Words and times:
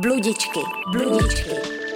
Bludičky, 0.00 0.60
bludičky. 0.92 1.50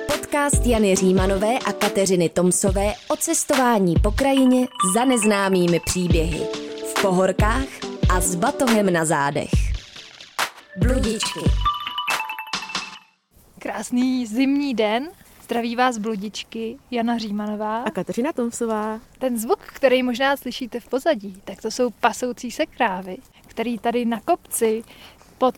Podcast 0.07 0.67
Jany 0.67 0.97
Římanové 0.97 1.59
a 1.59 1.73
Kateřiny 1.73 2.29
Tomsové 2.29 2.93
o 3.09 3.17
cestování 3.17 3.95
po 4.03 4.11
krajině 4.11 4.69
za 4.95 5.05
neznámými 5.05 5.81
příběhy. 5.81 6.47
V 6.95 7.03
pohorkách 7.03 7.67
a 8.15 8.21
s 8.21 8.35
batohem 8.35 8.93
na 8.93 9.05
zádech. 9.05 9.51
Bludičky. 10.77 11.41
Krásný 13.59 14.27
zimní 14.27 14.75
den. 14.75 15.09
Zdraví 15.43 15.77
vás 15.77 15.99
bludičky 15.99 16.79
Jana 16.91 17.19
Římanová. 17.19 17.83
A 17.83 17.91
Kateřina 17.91 18.33
Tomsová. 18.33 19.01
Ten 19.19 19.39
zvuk, 19.39 19.61
který 19.61 20.03
možná 20.03 20.37
slyšíte 20.37 20.81
v 20.81 20.89
pozadí, 20.89 21.43
tak 21.45 21.63
to 21.63 21.71
jsou 21.71 21.91
pasoucí 21.91 22.51
se 22.51 22.67
krávy, 22.67 23.17
který 23.47 23.79
tady 23.79 24.05
na 24.05 24.21
kopci 24.21 24.85
pod 25.39 25.55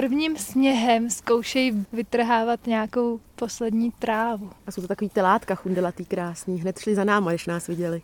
prvním 0.00 0.36
sněhem 0.36 1.10
zkoušejí 1.10 1.86
vytrhávat 1.92 2.66
nějakou 2.66 3.20
poslední 3.36 3.92
trávu. 3.92 4.50
A 4.66 4.72
jsou 4.72 4.82
to 4.82 4.88
takový 4.88 5.08
telátka 5.10 5.54
chundelatý 5.54 6.04
krásný. 6.04 6.60
Hned 6.60 6.78
šli 6.78 6.94
za 6.94 7.04
náma, 7.04 7.30
když 7.30 7.46
nás 7.46 7.66
viděli. 7.66 8.02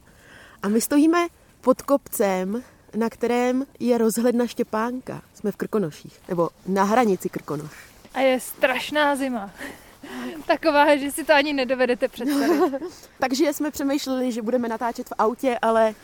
A 0.63 0.69
my 0.69 0.81
stojíme 0.81 1.27
pod 1.61 1.83
kopcem, 1.83 2.63
na 2.97 3.11
kterém 3.11 3.67
je 3.81 3.99
rozhledna 3.99 4.47
Štěpánka. 4.47 5.23
Jsme 5.35 5.53
v 5.53 5.57
Krkonoších, 5.57 6.21
nebo 6.29 6.49
na 6.67 6.85
hranici 6.85 7.29
Krkonoš. 7.29 7.73
A 8.15 8.21
je 8.21 8.41
strašná 8.41 9.17
zima. 9.17 9.51
Taková, 10.47 10.97
že 10.97 11.11
si 11.11 11.25
to 11.25 11.35
ani 11.35 11.53
nedovedete 11.53 12.09
představit. 12.09 12.73
Takže 13.19 13.53
jsme 13.53 13.71
přemýšleli, 13.71 14.33
že 14.33 14.43
budeme 14.43 14.69
natáčet 14.69 15.09
v 15.09 15.13
autě, 15.19 15.59
ale 15.63 15.95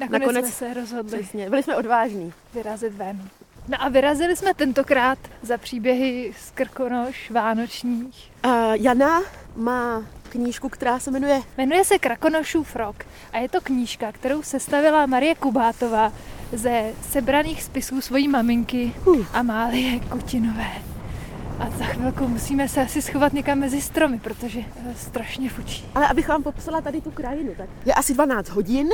Nakonec, 0.00 0.22
Nakonec- 0.22 0.44
jsme 0.46 0.52
se 0.68 0.74
rozhodli 0.74 1.18
přesně, 1.18 1.50
byli 1.50 1.62
jsme 1.62 1.76
odvážní. 1.76 2.32
vyrazit 2.54 2.94
ven. 2.94 3.28
No 3.68 3.82
a 3.82 3.88
vyrazili 3.88 4.36
jsme 4.36 4.54
tentokrát 4.54 5.18
za 5.42 5.58
příběhy 5.58 6.32
z 6.40 6.50
Krkonoš 6.50 7.30
vánočních. 7.30 8.32
A 8.42 8.74
Jana 8.74 9.20
má 9.56 10.02
knížku, 10.28 10.68
která 10.68 10.98
se 10.98 11.10
jmenuje 11.10 11.42
Jmenuje 11.58 11.84
se 11.84 11.98
Krakonošův 11.98 12.76
rok 12.76 13.04
a 13.32 13.38
je 13.38 13.48
to 13.48 13.60
knížka, 13.60 14.12
kterou 14.12 14.42
sestavila 14.42 15.06
Marie 15.06 15.34
Kubátová 15.34 16.12
ze 16.52 16.92
sebraných 17.10 17.62
spisů 17.62 18.00
svojí 18.00 18.28
maminky 18.28 18.92
Uh. 19.06 19.26
Amálie 19.32 20.00
Kutinové. 20.00 20.70
A 21.58 21.70
za 21.70 21.84
chvilku 21.84 22.28
musíme 22.28 22.68
se 22.68 22.82
asi 22.82 23.02
schovat 23.02 23.32
někam 23.32 23.58
mezi 23.58 23.82
stromy, 23.82 24.18
protože 24.18 24.60
eh, 24.60 24.94
strašně 24.96 25.50
fučí. 25.50 25.84
Ale 25.94 26.08
abych 26.08 26.28
vám 26.28 26.42
popsala 26.42 26.80
tady 26.80 27.00
tu 27.00 27.10
krajinu, 27.10 27.52
tak 27.56 27.68
je 27.84 27.94
asi 27.94 28.14
12 28.14 28.48
hodin, 28.48 28.88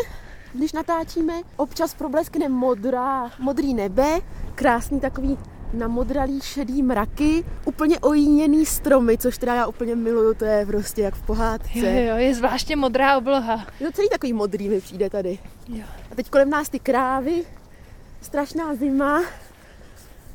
když 0.52 0.72
natáčíme. 0.72 1.34
Občas 1.56 1.94
probleskne 1.94 2.48
modrá, 2.48 3.30
modrý 3.39 3.75
nebe, 3.75 4.20
krásný 4.55 5.00
takový 5.00 5.38
namodralý 5.72 6.41
šedý 6.41 6.83
mraky, 6.83 7.44
úplně 7.64 7.98
ojíněný 7.98 8.66
stromy, 8.66 9.19
což 9.19 9.38
teda 9.38 9.55
já 9.55 9.66
úplně 9.66 9.97
miluju, 9.97 10.34
to 10.34 10.44
je 10.44 10.66
prostě 10.66 11.03
jak 11.03 11.14
v 11.14 11.22
pohádce. 11.27 11.78
Jo, 11.78 11.86
jo, 11.86 12.16
je 12.16 12.34
zvláště 12.34 12.77
modrá 12.77 13.19
obloha. 13.19 13.66
Jo, 13.80 13.91
celý 13.92 14.08
takový 14.08 14.33
modrý 14.33 14.69
mi 14.69 14.80
přijde 14.80 15.11
tady. 15.11 15.38
Jo. 15.69 15.84
A 16.12 16.14
teď 16.14 16.30
kolem 16.30 16.50
nás 16.50 16.69
ty 16.69 16.78
krávy, 16.78 17.44
strašná 18.22 18.75
zima, 18.75 19.22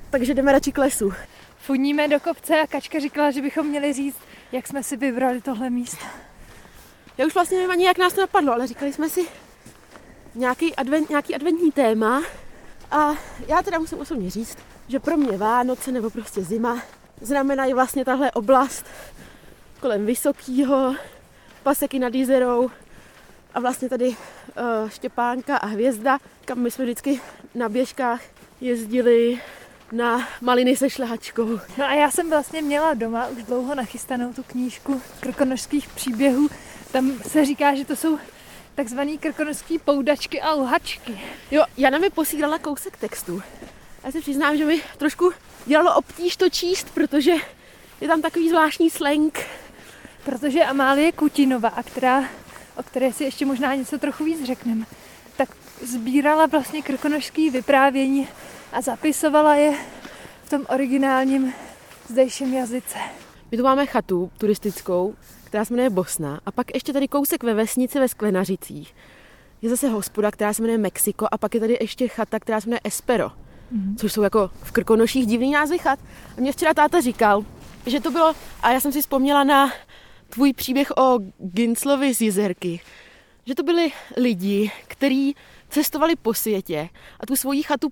takže 0.09 0.33
jdeme 0.33 0.51
radši 0.51 0.71
k 0.71 0.77
lesu. 0.77 1.13
Funíme 1.57 2.07
do 2.07 2.19
kopce 2.19 2.61
a 2.61 2.67
Kačka 2.67 2.99
říkala, 2.99 3.31
že 3.31 3.41
bychom 3.41 3.67
měli 3.67 3.93
říct, 3.93 4.17
jak 4.51 4.67
jsme 4.67 4.83
si 4.83 4.97
vybrali 4.97 5.41
tohle 5.41 5.69
místo. 5.69 6.05
Já 7.17 7.25
už 7.25 7.33
vlastně 7.33 7.57
nevím 7.57 7.71
ani, 7.71 7.85
jak 7.85 7.97
nás 7.97 8.13
to 8.13 8.21
napadlo, 8.21 8.53
ale 8.53 8.67
říkali 8.67 8.93
jsme 8.93 9.09
si 9.09 9.25
nějaký, 10.35 10.75
advent, 10.75 11.09
nějaký 11.09 11.35
adventní 11.35 11.71
téma 11.71 12.23
a 12.91 13.13
já 13.47 13.61
teda 13.61 13.79
musím 13.79 13.99
osobně 13.99 14.29
říct, 14.29 14.57
že 14.87 14.99
pro 14.99 15.17
mě 15.17 15.37
Vánoce 15.37 15.91
nebo 15.91 16.09
prostě 16.09 16.43
zima 16.43 16.81
znamenají 17.21 17.73
vlastně 17.73 18.05
tahle 18.05 18.31
oblast 18.31 18.85
kolem 19.79 20.05
Vysokýho, 20.05 20.95
Paseky 21.63 21.99
nad 21.99 22.13
Jizerou 22.13 22.69
a 23.53 23.59
vlastně 23.59 23.89
tady 23.89 24.07
uh, 24.07 24.89
Štěpánka 24.89 25.57
a 25.57 25.65
Hvězda, 25.65 26.17
kam 26.45 26.59
my 26.59 26.71
jsme 26.71 26.85
vždycky 26.85 27.21
na 27.55 27.69
běžkách 27.69 28.21
jezdili 28.61 29.41
na 29.91 30.27
maliny 30.41 30.75
se 30.75 30.89
šlehačkou. 30.89 31.59
No 31.77 31.85
a 31.85 31.93
já 31.93 32.11
jsem 32.11 32.29
vlastně 32.29 32.61
měla 32.61 32.93
doma 32.93 33.27
už 33.27 33.43
dlouho 33.43 33.75
nachystanou 33.75 34.33
tu 34.33 34.43
knížku 34.43 35.01
krkonožských 35.19 35.89
příběhů. 35.89 36.47
Tam 36.91 37.11
se 37.27 37.45
říká, 37.45 37.75
že 37.75 37.85
to 37.85 37.95
jsou 37.95 38.17
takzvaný 38.75 39.17
krkonožský 39.17 39.79
poudačky 39.79 40.41
a 40.41 40.53
lhačky. 40.53 41.21
Jo, 41.51 41.63
Jana 41.77 41.97
mi 41.97 42.09
posílala 42.09 42.59
kousek 42.59 42.97
textu. 42.97 43.41
Já 44.03 44.11
se 44.11 44.21
přiznám, 44.21 44.57
že 44.57 44.65
mi 44.65 44.81
trošku 44.97 45.31
dělalo 45.65 45.95
obtíž 45.95 46.37
to 46.37 46.49
číst, 46.49 46.89
protože 46.93 47.31
je 48.01 48.07
tam 48.07 48.21
takový 48.21 48.49
zvláštní 48.49 48.89
slang. 48.89 49.39
Protože 50.25 50.63
Amálie 50.63 51.11
Kutinová, 51.11 51.73
která, 51.85 52.23
o 52.75 52.83
které 52.83 53.13
si 53.13 53.23
ještě 53.23 53.45
možná 53.45 53.75
něco 53.75 53.97
trochu 53.97 54.23
víc 54.23 54.45
řekneme, 54.45 54.85
tak 55.37 55.49
sbírala 55.81 56.45
vlastně 56.45 56.81
krkonožský 56.81 57.49
vyprávění 57.49 58.27
a 58.71 58.81
zapisovala 58.81 59.55
je 59.55 59.73
v 60.43 60.49
tom 60.49 60.65
originálním 60.69 61.53
zdejším 62.09 62.53
jazyce. 62.53 62.97
My 63.51 63.57
tu 63.57 63.63
máme 63.63 63.85
chatu 63.85 64.31
turistickou, 64.37 65.15
která 65.51 65.65
se 65.65 65.73
jmenuje 65.73 65.89
Bosna. 65.89 66.41
A 66.45 66.51
pak 66.51 66.73
ještě 66.73 66.93
tady 66.93 67.07
kousek 67.07 67.43
ve 67.43 67.53
vesnici 67.53 67.99
ve 67.99 68.07
Sklenařicích. 68.07 68.95
Je 69.61 69.69
zase 69.69 69.89
hospoda, 69.89 70.31
která 70.31 70.53
se 70.53 70.61
jmenuje 70.61 70.77
Mexiko 70.77 71.27
a 71.31 71.37
pak 71.37 71.53
je 71.53 71.59
tady 71.59 71.77
ještě 71.81 72.07
chata, 72.07 72.39
která 72.39 72.61
se 72.61 72.69
jmenuje 72.69 72.79
Espero. 72.83 73.31
Mhm. 73.71 73.95
Což 73.97 74.13
jsou 74.13 74.21
jako 74.21 74.49
v 74.63 74.71
Krkonoších 74.71 75.25
divný 75.25 75.51
názvy 75.51 75.77
chat. 75.77 75.99
A 76.37 76.41
mě 76.41 76.51
včera 76.51 76.73
táta 76.73 77.01
říkal, 77.01 77.45
že 77.85 77.99
to 77.99 78.11
bylo, 78.11 78.33
a 78.61 78.71
já 78.71 78.79
jsem 78.79 78.91
si 78.91 79.01
vzpomněla 79.01 79.43
na 79.43 79.71
tvůj 80.29 80.53
příběh 80.53 80.91
o 80.97 81.19
Ginslovi 81.39 82.13
z 82.13 82.21
Jizerky, 82.21 82.81
že 83.45 83.55
to 83.55 83.63
byli 83.63 83.91
lidi, 84.17 84.71
kteří 84.87 85.35
cestovali 85.69 86.15
po 86.15 86.33
světě 86.33 86.89
a 87.19 87.25
tu 87.25 87.35
svoji 87.35 87.63
chatu 87.63 87.91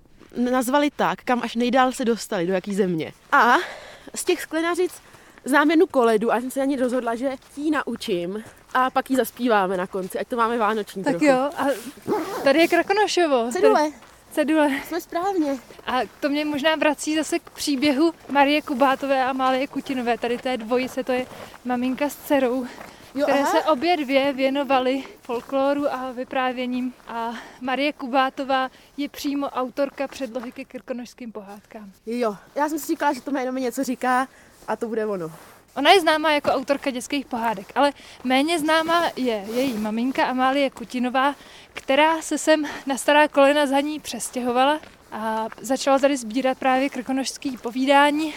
nazvali 0.50 0.90
tak, 0.96 1.22
kam 1.24 1.42
až 1.42 1.56
nejdál 1.56 1.92
se 1.92 2.04
dostali, 2.04 2.46
do 2.46 2.52
jaký 2.52 2.74
země. 2.74 3.12
A 3.32 3.54
z 4.14 4.24
těch 4.24 4.42
sklenařic 4.42 4.92
znám 5.44 5.70
jednu 5.70 5.86
koledu 5.86 6.30
a 6.32 6.34
já 6.34 6.40
jsem 6.40 6.50
se 6.50 6.60
ani 6.62 6.76
rozhodla, 6.76 7.14
že 7.14 7.30
ji 7.56 7.70
naučím 7.70 8.44
a 8.74 8.90
pak 8.90 9.10
ji 9.10 9.16
zaspíváme 9.16 9.76
na 9.76 9.86
konci, 9.86 10.18
ať 10.18 10.28
to 10.28 10.36
máme 10.36 10.58
vánoční 10.58 11.04
Tak 11.04 11.10
trochu. 11.12 11.24
jo, 11.24 11.50
a 11.56 11.66
tady 12.44 12.58
je 12.58 12.68
Krakonošovo. 12.68 13.48
Cedule, 13.52 13.90
Cedule. 14.30 14.70
jsme 14.88 15.00
správně. 15.00 15.58
A 15.86 16.00
to 16.20 16.28
mě 16.28 16.44
možná 16.44 16.74
vrací 16.76 17.16
zase 17.16 17.38
k 17.38 17.50
příběhu 17.50 18.12
Marie 18.30 18.62
Kubátové 18.62 19.24
a 19.24 19.32
Málie 19.32 19.66
Kutinové. 19.66 20.18
Tady 20.18 20.38
té 20.38 20.56
dvojice, 20.56 21.04
to 21.04 21.12
je 21.12 21.26
maminka 21.64 22.08
s 22.08 22.16
dcerou, 22.16 22.66
Jo, 23.14 23.22
které 23.26 23.40
aha. 23.40 23.50
se 23.50 23.62
obě 23.64 23.96
dvě 23.96 24.32
věnovaly 24.32 25.04
folkloru 25.22 25.92
a 25.94 26.12
vyprávěním. 26.12 26.94
A 27.08 27.32
Marie 27.60 27.92
Kubátová 27.92 28.70
je 28.96 29.08
přímo 29.08 29.46
autorka 29.48 30.08
předlohy 30.08 30.52
ke 30.52 30.64
krkonožským 30.64 31.32
pohádkám. 31.32 31.92
Jo, 32.06 32.36
já 32.54 32.68
jsem 32.68 32.78
si 32.78 32.86
říkala, 32.86 33.12
že 33.12 33.20
to 33.20 33.30
jméno 33.30 33.52
mi 33.52 33.60
něco 33.60 33.84
říká 33.84 34.28
a 34.68 34.76
to 34.76 34.88
bude 34.88 35.06
ono. 35.06 35.32
Ona 35.76 35.90
je 35.90 36.00
známá 36.00 36.32
jako 36.32 36.50
autorka 36.50 36.90
dětských 36.90 37.26
pohádek, 37.26 37.66
ale 37.74 37.92
méně 38.24 38.58
známá 38.58 39.04
je 39.16 39.44
její 39.54 39.78
maminka 39.78 40.24
Amálie 40.24 40.70
Kutinová, 40.70 41.34
která 41.74 42.22
se 42.22 42.38
sem 42.38 42.66
na 42.86 42.96
stará 42.96 43.28
kolena 43.28 43.66
za 43.66 43.80
ní 43.80 44.00
přestěhovala 44.00 44.80
a 45.12 45.46
začala 45.60 45.98
tady 45.98 46.16
sbírat 46.16 46.58
právě 46.58 46.88
krkonožský 46.88 47.56
povídání, 47.56 48.34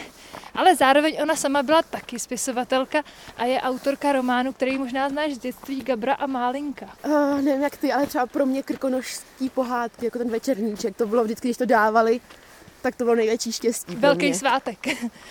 ale 0.55 0.75
zároveň 0.75 1.17
ona 1.21 1.35
sama 1.35 1.63
byla 1.63 1.81
taky 1.81 2.19
spisovatelka 2.19 3.03
a 3.37 3.45
je 3.45 3.61
autorka 3.61 4.11
románu, 4.11 4.53
který 4.53 4.77
možná 4.77 5.09
znáš 5.09 5.33
z 5.33 5.37
dětství 5.37 5.81
Gabra 5.81 6.13
a 6.13 6.25
Málinka. 6.25 6.85
Uh, 7.05 7.41
nevím 7.41 7.61
jak 7.61 7.77
ty, 7.77 7.93
ale 7.93 8.07
třeba 8.07 8.25
pro 8.25 8.45
mě 8.45 8.63
krkonožský 8.63 9.49
pohádky, 9.49 10.05
jako 10.05 10.17
ten 10.17 10.29
večerníček, 10.29 10.97
to 10.97 11.07
bylo 11.07 11.23
vždycky, 11.23 11.47
když 11.47 11.57
to 11.57 11.65
dávali, 11.65 12.21
tak 12.83 12.95
to 12.95 13.03
bylo 13.03 13.15
největší 13.15 13.51
štěstí 13.51 13.95
Velký 13.95 14.25
mě. 14.25 14.35
svátek. 14.35 14.77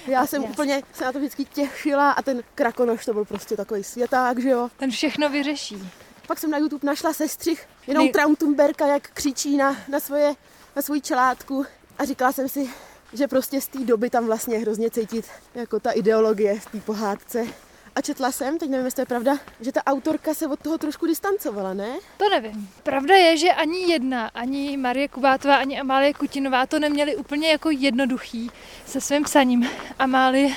Já 0.06 0.26
jsem 0.26 0.42
Jasně. 0.42 0.52
úplně 0.52 0.82
se 0.92 1.04
na 1.04 1.12
to 1.12 1.18
vždycky 1.18 1.44
těšila 1.44 2.10
a 2.12 2.22
ten 2.22 2.42
krakonoš 2.54 3.04
to 3.04 3.12
byl 3.12 3.24
prostě 3.24 3.56
takový 3.56 3.84
světák, 3.84 4.38
že 4.38 4.48
jo. 4.48 4.68
Ten 4.76 4.90
všechno 4.90 5.28
vyřeší. 5.28 5.88
Pak 6.26 6.38
jsem 6.38 6.50
na 6.50 6.58
YouTube 6.58 6.86
našla 6.86 7.12
sestřih, 7.12 7.66
jenom 7.86 8.04
Nej- 8.06 8.12
Traumtumberka, 8.12 8.86
jak 8.86 9.10
křičí 9.10 9.56
na, 9.56 9.76
na, 9.88 10.00
svoje, 10.00 10.34
na 10.76 10.82
svoji 10.82 11.00
čelátku 11.00 11.66
a 11.98 12.04
říkala 12.04 12.32
jsem 12.32 12.48
si, 12.48 12.70
že 13.12 13.28
prostě 13.28 13.60
z 13.60 13.68
té 13.68 13.78
doby 13.78 14.10
tam 14.10 14.26
vlastně 14.26 14.58
hrozně 14.58 14.90
cítit 14.90 15.24
jako 15.54 15.80
ta 15.80 15.90
ideologie 15.90 16.60
v 16.60 16.66
té 16.66 16.80
pohádce. 16.80 17.46
A 17.94 18.00
četla 18.00 18.32
jsem, 18.32 18.58
teď 18.58 18.70
nevím, 18.70 18.84
jestli 18.84 18.96
to 18.96 19.02
je 19.02 19.06
pravda, 19.06 19.38
že 19.60 19.72
ta 19.72 19.80
autorka 19.86 20.34
se 20.34 20.46
od 20.46 20.60
toho 20.60 20.78
trošku 20.78 21.06
distancovala, 21.06 21.74
ne? 21.74 21.96
To 22.16 22.28
nevím. 22.28 22.68
Pravda 22.82 23.14
je, 23.14 23.36
že 23.36 23.52
ani 23.52 23.92
jedna, 23.92 24.30
ani 24.34 24.76
Marie 24.76 25.08
Kubátová, 25.08 25.56
ani 25.56 25.80
Amálie 25.80 26.14
Kutinová 26.14 26.66
to 26.66 26.78
neměli 26.78 27.16
úplně 27.16 27.50
jako 27.50 27.70
jednoduchý 27.70 28.50
se 28.86 29.00
svým 29.00 29.24
psaním. 29.24 29.68
Amálie 29.98 30.54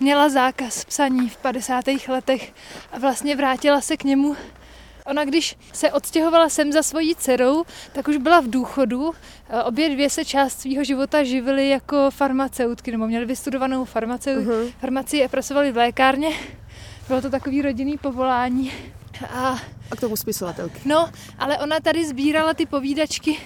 měla 0.00 0.28
zákaz 0.28 0.84
psaní 0.84 1.28
v 1.28 1.36
50. 1.36 1.84
letech 2.08 2.52
a 2.92 2.98
vlastně 2.98 3.36
vrátila 3.36 3.80
se 3.80 3.96
k 3.96 4.04
němu 4.04 4.36
ona 5.10 5.24
když 5.24 5.56
se 5.72 5.92
odstěhovala 5.92 6.48
sem 6.48 6.72
za 6.72 6.82
svojí 6.82 7.14
dcerou, 7.14 7.64
tak 7.92 8.08
už 8.08 8.16
byla 8.16 8.40
v 8.40 8.50
důchodu. 8.50 9.14
Eh, 9.48 9.62
obě 9.62 9.88
dvě 9.88 10.10
se 10.10 10.24
část 10.24 10.60
svého 10.60 10.84
života 10.84 11.24
živily 11.24 11.68
jako 11.68 12.10
farmaceutky, 12.10 12.92
nebo 12.92 13.06
měly 13.06 13.24
vystudovanou 13.24 13.84
farmaceu- 13.84 14.46
uh-huh. 14.46 14.72
farmacii 14.80 15.24
a 15.24 15.28
pracovali 15.28 15.72
v 15.72 15.76
lékárně. 15.76 16.30
Bylo 17.08 17.22
to 17.22 17.30
takový 17.30 17.62
rodinný 17.62 17.98
povolání. 17.98 18.72
A, 19.34 19.58
a 19.90 19.96
k 19.96 20.00
tomu 20.00 20.16
spisovatelky. 20.16 20.80
No, 20.84 21.10
ale 21.38 21.58
ona 21.58 21.80
tady 21.80 22.06
sbírala 22.06 22.54
ty 22.54 22.66
povídačky, 22.66 23.38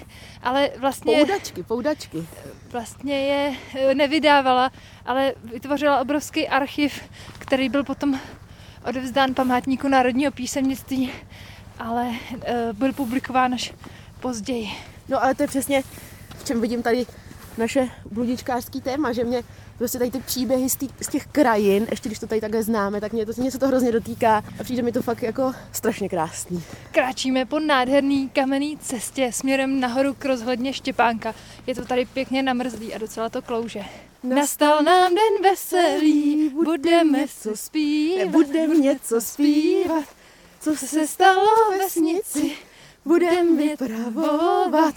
ale 0.42 0.70
vlastně... 0.78 1.16
Poudačky, 1.16 1.62
poudačky. 1.62 2.26
Vlastně 2.72 3.26
je 3.26 3.54
eh, 3.74 3.94
nevydávala, 3.94 4.70
ale 5.06 5.34
vytvořila 5.44 6.00
obrovský 6.00 6.48
archiv, 6.48 7.00
který 7.38 7.68
byl 7.68 7.84
potom 7.84 8.20
odevzdán 8.84 9.34
památníku 9.34 9.88
národního 9.88 10.32
písemnictví, 10.32 11.12
ale 11.78 12.08
uh, 12.08 12.72
byl 12.72 12.92
publikován 12.92 13.54
až 13.54 13.74
později. 14.20 14.70
No 15.08 15.22
ale 15.22 15.34
to 15.34 15.42
je 15.42 15.46
přesně, 15.46 15.82
v 16.38 16.44
čem 16.44 16.60
vidím 16.60 16.82
tady 16.82 17.06
naše 17.58 17.88
bludičkářský 18.10 18.80
téma, 18.80 19.12
že 19.12 19.24
mě 19.24 19.42
prostě 19.78 19.98
tady 19.98 20.10
ty 20.10 20.20
příběhy 20.20 20.70
z, 20.70 20.76
tý, 20.76 20.88
z 21.00 21.08
těch 21.08 21.26
krajin, 21.26 21.86
ještě 21.90 22.08
když 22.08 22.18
to 22.18 22.26
tady 22.26 22.40
takhle 22.40 22.62
známe, 22.62 23.00
tak 23.00 23.12
mě 23.12 23.26
to, 23.26 23.32
mě 23.36 23.50
se 23.50 23.58
to 23.58 23.68
hrozně 23.68 23.92
dotýká 23.92 24.44
a 24.60 24.64
přijde 24.64 24.82
mi 24.82 24.92
to 24.92 25.02
fakt 25.02 25.22
jako 25.22 25.52
strašně 25.72 26.08
krásný. 26.08 26.62
Kráčíme 26.92 27.44
po 27.44 27.60
nádherný 27.60 28.28
kamenný 28.28 28.78
cestě 28.78 29.32
směrem 29.32 29.80
nahoru 29.80 30.14
k 30.14 30.24
rozhledně 30.24 30.72
Štěpánka. 30.72 31.34
Je 31.66 31.74
to 31.74 31.84
tady 31.84 32.04
pěkně 32.04 32.42
namrzlý 32.42 32.94
a 32.94 32.98
docela 32.98 33.28
to 33.28 33.42
klouže. 33.42 33.84
Nastal 34.22 34.82
nám 34.82 35.14
den 35.14 35.50
veselý, 35.50 36.48
budeme 36.48 37.26
co 37.40 37.56
zpívat, 37.56 38.28
budeme 38.28 38.74
něco 38.74 39.20
zpívat, 39.20 40.04
co 40.60 40.76
se 40.76 41.06
stalo 41.06 41.46
ve 41.70 41.78
vesnici, 41.78 42.52
budeme 43.04 43.56
vypravovat. 43.56 44.94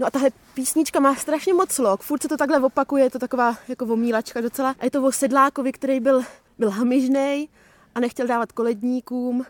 No 0.00 0.06
a 0.06 0.10
tahle 0.10 0.30
písnička 0.54 1.00
má 1.00 1.14
strašně 1.14 1.54
moc 1.54 1.72
slok, 1.72 2.02
furt 2.02 2.22
se 2.22 2.28
to 2.28 2.36
takhle 2.36 2.60
opakuje, 2.60 3.04
je 3.04 3.10
to 3.10 3.18
taková 3.18 3.56
jako 3.68 3.84
omílačka 3.84 4.40
docela. 4.40 4.74
A 4.78 4.84
je 4.84 4.90
to 4.90 5.02
o 5.02 5.12
sedlákovi, 5.12 5.72
který 5.72 6.00
byl, 6.00 6.22
byl 6.58 6.70
hamižnej 6.70 7.48
a 7.94 8.00
nechtěl 8.00 8.26
dávat 8.26 8.52
koledníkům 8.52 9.44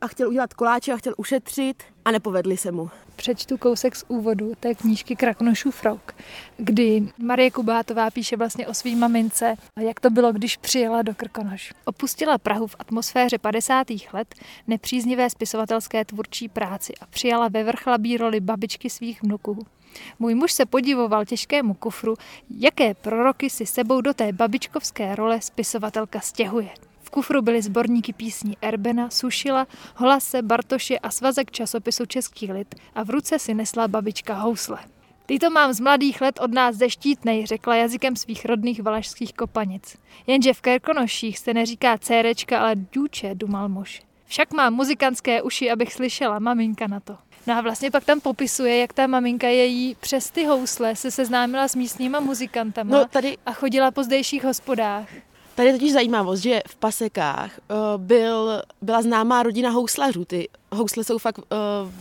a 0.00 0.08
chtěl 0.08 0.28
udělat 0.28 0.54
koláče 0.54 0.92
a 0.92 0.96
chtěl 0.96 1.14
ušetřit 1.16 1.82
a 2.04 2.10
nepovedli 2.10 2.56
se 2.56 2.72
mu. 2.72 2.90
Přečtu 3.16 3.56
kousek 3.56 3.96
z 3.96 4.04
úvodu 4.08 4.52
té 4.60 4.74
knížky 4.74 5.16
Krakonošův 5.16 5.84
rok, 5.84 6.14
kdy 6.56 7.08
Marie 7.18 7.50
Kubátová 7.50 8.10
píše 8.10 8.36
vlastně 8.36 8.66
o 8.66 8.74
svý 8.74 8.96
mamince, 8.96 9.54
jak 9.80 10.00
to 10.00 10.10
bylo, 10.10 10.32
když 10.32 10.56
přijela 10.56 11.02
do 11.02 11.14
Krkonoš. 11.14 11.72
Opustila 11.84 12.38
Prahu 12.38 12.66
v 12.66 12.76
atmosféře 12.78 13.38
50. 13.38 13.86
let 14.12 14.34
nepříznivé 14.66 15.30
spisovatelské 15.30 16.04
tvůrčí 16.04 16.48
práci 16.48 16.92
a 17.00 17.06
přijala 17.06 17.48
ve 17.48 17.64
vrchlabí 17.64 18.16
roli 18.16 18.40
babičky 18.40 18.90
svých 18.90 19.22
vnuků. 19.22 19.66
Můj 20.18 20.34
muž 20.34 20.52
se 20.52 20.66
podivoval 20.66 21.24
těžkému 21.24 21.74
kufru, 21.74 22.14
jaké 22.50 22.94
proroky 22.94 23.50
si 23.50 23.66
sebou 23.66 24.00
do 24.00 24.14
té 24.14 24.32
babičkovské 24.32 25.14
role 25.14 25.40
spisovatelka 25.40 26.20
stěhuje. 26.20 26.68
V 27.00 27.10
kufru 27.10 27.42
byly 27.42 27.62
sborníky 27.62 28.12
písní 28.12 28.56
Erbena, 28.62 29.10
Sušila, 29.10 29.66
Holase, 29.96 30.42
Bartoše 30.42 30.98
a 30.98 31.10
svazek 31.10 31.50
časopisu 31.50 32.06
Český 32.06 32.52
lid 32.52 32.74
a 32.94 33.02
v 33.02 33.10
ruce 33.10 33.38
si 33.38 33.54
nesla 33.54 33.88
babička 33.88 34.34
housle. 34.34 34.78
Tyto 35.26 35.50
mám 35.50 35.72
z 35.72 35.80
mladých 35.80 36.20
let 36.20 36.38
od 36.42 36.52
nás 36.52 36.76
ze 36.76 36.90
Štítnej, 36.90 37.46
řekla 37.46 37.76
jazykem 37.76 38.16
svých 38.16 38.44
rodných 38.44 38.82
valašských 38.82 39.34
kopanic. 39.34 39.96
Jenže 40.26 40.54
v 40.54 40.60
Kerkonoších 40.60 41.38
se 41.38 41.54
neříká 41.54 41.98
cérečka, 41.98 42.60
ale 42.60 42.74
důče, 42.76 43.34
dumal 43.34 43.68
muž. 43.68 44.02
Však 44.30 44.52
mám 44.52 44.74
muzikantské 44.74 45.42
uši, 45.42 45.70
abych 45.70 45.92
slyšela, 45.92 46.38
maminka 46.38 46.86
na 46.86 47.00
to. 47.00 47.16
No 47.46 47.54
a 47.54 47.60
vlastně 47.60 47.90
pak 47.90 48.04
tam 48.04 48.20
popisuje, 48.20 48.78
jak 48.78 48.92
ta 48.92 49.06
maminka 49.06 49.48
její 49.48 49.96
přes 50.00 50.30
ty 50.30 50.44
housle 50.44 50.96
se 50.96 51.10
seznámila 51.10 51.68
s 51.68 51.74
místníma 51.74 52.20
muzikantama 52.20 52.98
no, 52.98 53.04
tady... 53.08 53.36
a 53.46 53.52
chodila 53.52 53.90
po 53.90 54.02
zdejších 54.02 54.44
hospodách. 54.44 55.08
Tady 55.54 55.68
je 55.68 55.72
totiž 55.72 55.92
zajímavost, 55.92 56.40
že 56.40 56.60
v 56.68 56.76
Pasekách 56.76 57.60
uh, 57.70 57.76
byl, 57.96 58.62
byla 58.82 59.02
známá 59.02 59.42
rodina 59.42 59.70
houslařů. 59.70 60.24
Ty 60.24 60.48
housle 60.72 61.04
jsou 61.04 61.18
fakt 61.18 61.38
uh, 61.38 61.44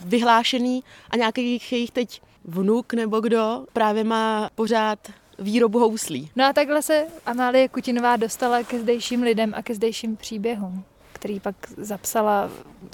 vyhlášený 0.05 0.83
a 1.09 1.17
nějaký 1.17 1.61
jejich 1.71 1.91
teď 1.91 2.21
vnuk 2.45 2.93
nebo 2.93 3.19
kdo 3.19 3.65
právě 3.73 4.03
má 4.03 4.49
pořád 4.55 4.99
výrobu 5.39 5.79
houslí. 5.79 6.31
No 6.35 6.45
a 6.45 6.53
takhle 6.53 6.81
se 6.81 7.05
Amálie 7.25 7.67
Kutinová 7.67 8.15
dostala 8.15 8.63
ke 8.63 8.79
zdejším 8.79 9.23
lidem 9.23 9.53
a 9.55 9.63
ke 9.63 9.75
zdejším 9.75 10.17
příběhům 10.17 10.83
který 11.19 11.39
pak 11.39 11.55
zapsala, 11.77 12.49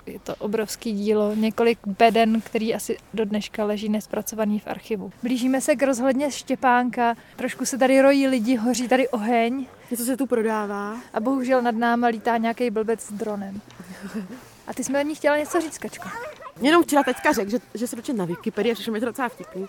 je 0.06 0.20
to 0.20 0.36
obrovský 0.36 0.92
dílo, 0.92 1.36
několik 1.36 1.80
beden, 1.86 2.42
který 2.42 2.76
asi 2.76 2.98
do 3.14 3.26
dneška 3.26 3.66
leží 3.66 3.90
nespracovaný 3.90 4.60
v 4.60 4.68
archivu. 4.68 5.12
Blížíme 5.24 5.62
se 5.62 5.76
k 5.76 5.84
rozhledně 5.84 6.32
Štěpánka, 6.32 7.16
trošku 7.36 7.66
se 7.66 7.78
tady 7.78 8.02
rojí 8.02 8.28
lidi, 8.28 8.56
hoří 8.56 8.88
tady 8.88 9.10
oheň. 9.10 9.66
Něco 9.92 10.06
se 10.06 10.18
tu 10.18 10.26
prodává. 10.26 10.98
A 11.14 11.20
bohužel 11.20 11.62
nad 11.62 11.76
náma 11.76 12.08
lítá 12.08 12.38
nějaký 12.38 12.70
blbec 12.70 13.02
s 13.02 13.14
dronem. 13.14 13.62
A 14.68 14.74
ty 14.74 14.84
jsme 14.84 15.00
od 15.00 15.04
ní 15.04 15.16
chtěla 15.16 15.38
něco 15.38 15.62
říct, 15.62 15.78
Kačko. 15.78 16.10
Jenom 16.62 16.84
včera 16.84 17.04
teďka 17.04 17.32
řekl, 17.32 17.52
že, 17.52 17.58
že 17.74 17.88
se 17.88 17.96
dočet 17.96 18.16
na 18.16 18.26
Wikipedii, 18.26 18.74
a 18.88 18.92
mi 18.92 19.00
to 19.00 19.06
docela 19.06 19.30
vtipný. 19.30 19.66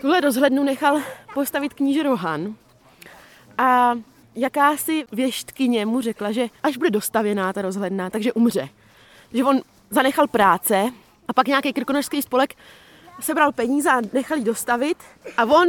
Tuhle 0.00 0.20
rozhlednu 0.20 0.64
nechal 0.64 1.00
postavit 1.34 1.74
kníže 1.74 2.02
Rohan. 2.02 2.54
A 3.58 3.94
jakási 4.34 5.04
věštkyně 5.12 5.86
mu 5.86 6.00
řekla, 6.00 6.32
že 6.32 6.46
až 6.62 6.76
bude 6.76 6.90
dostavěná 6.90 7.52
ta 7.52 7.62
rozhledna, 7.62 8.10
takže 8.10 8.32
umře. 8.32 8.68
Že 9.34 9.44
on 9.44 9.60
zanechal 9.90 10.26
práce 10.28 10.84
a 11.28 11.32
pak 11.32 11.48
nějaký 11.48 11.72
krkonožský 11.72 12.22
spolek 12.22 12.54
sebral 13.20 13.52
peníze 13.52 13.90
a 13.90 14.00
nechal 14.12 14.38
ji 14.38 14.44
dostavit 14.44 14.96
a 15.36 15.44
on 15.44 15.68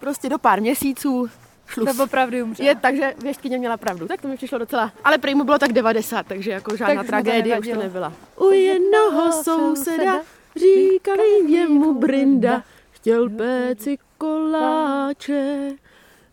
prostě 0.00 0.28
do 0.28 0.38
pár 0.38 0.60
měsíců 0.60 1.30
šlus. 1.66 1.96
To 1.96 2.04
opravdu 2.04 2.44
umře. 2.44 2.64
Je, 2.64 2.74
takže 2.74 3.14
věštkyně 3.22 3.58
měla 3.58 3.76
pravdu. 3.76 4.08
Tak 4.08 4.22
to 4.22 4.28
mi 4.28 4.36
přišlo 4.36 4.58
docela. 4.58 4.92
Ale 5.04 5.18
prý 5.18 5.34
mu 5.34 5.44
bylo 5.44 5.58
tak 5.58 5.72
90, 5.72 6.26
takže 6.26 6.50
jako 6.50 6.76
žádná 6.76 6.94
tak 6.94 7.06
tragédie 7.06 7.58
už 7.58 7.68
to 7.68 7.76
nebyla. 7.76 8.12
U 8.36 8.50
jednoho 8.50 9.42
souseda 9.42 10.20
říkali 10.56 11.52
jemu 11.52 11.94
Brinda, 11.94 12.62
chtěl 12.90 13.30
péci 13.30 13.98
koláče, 14.18 15.70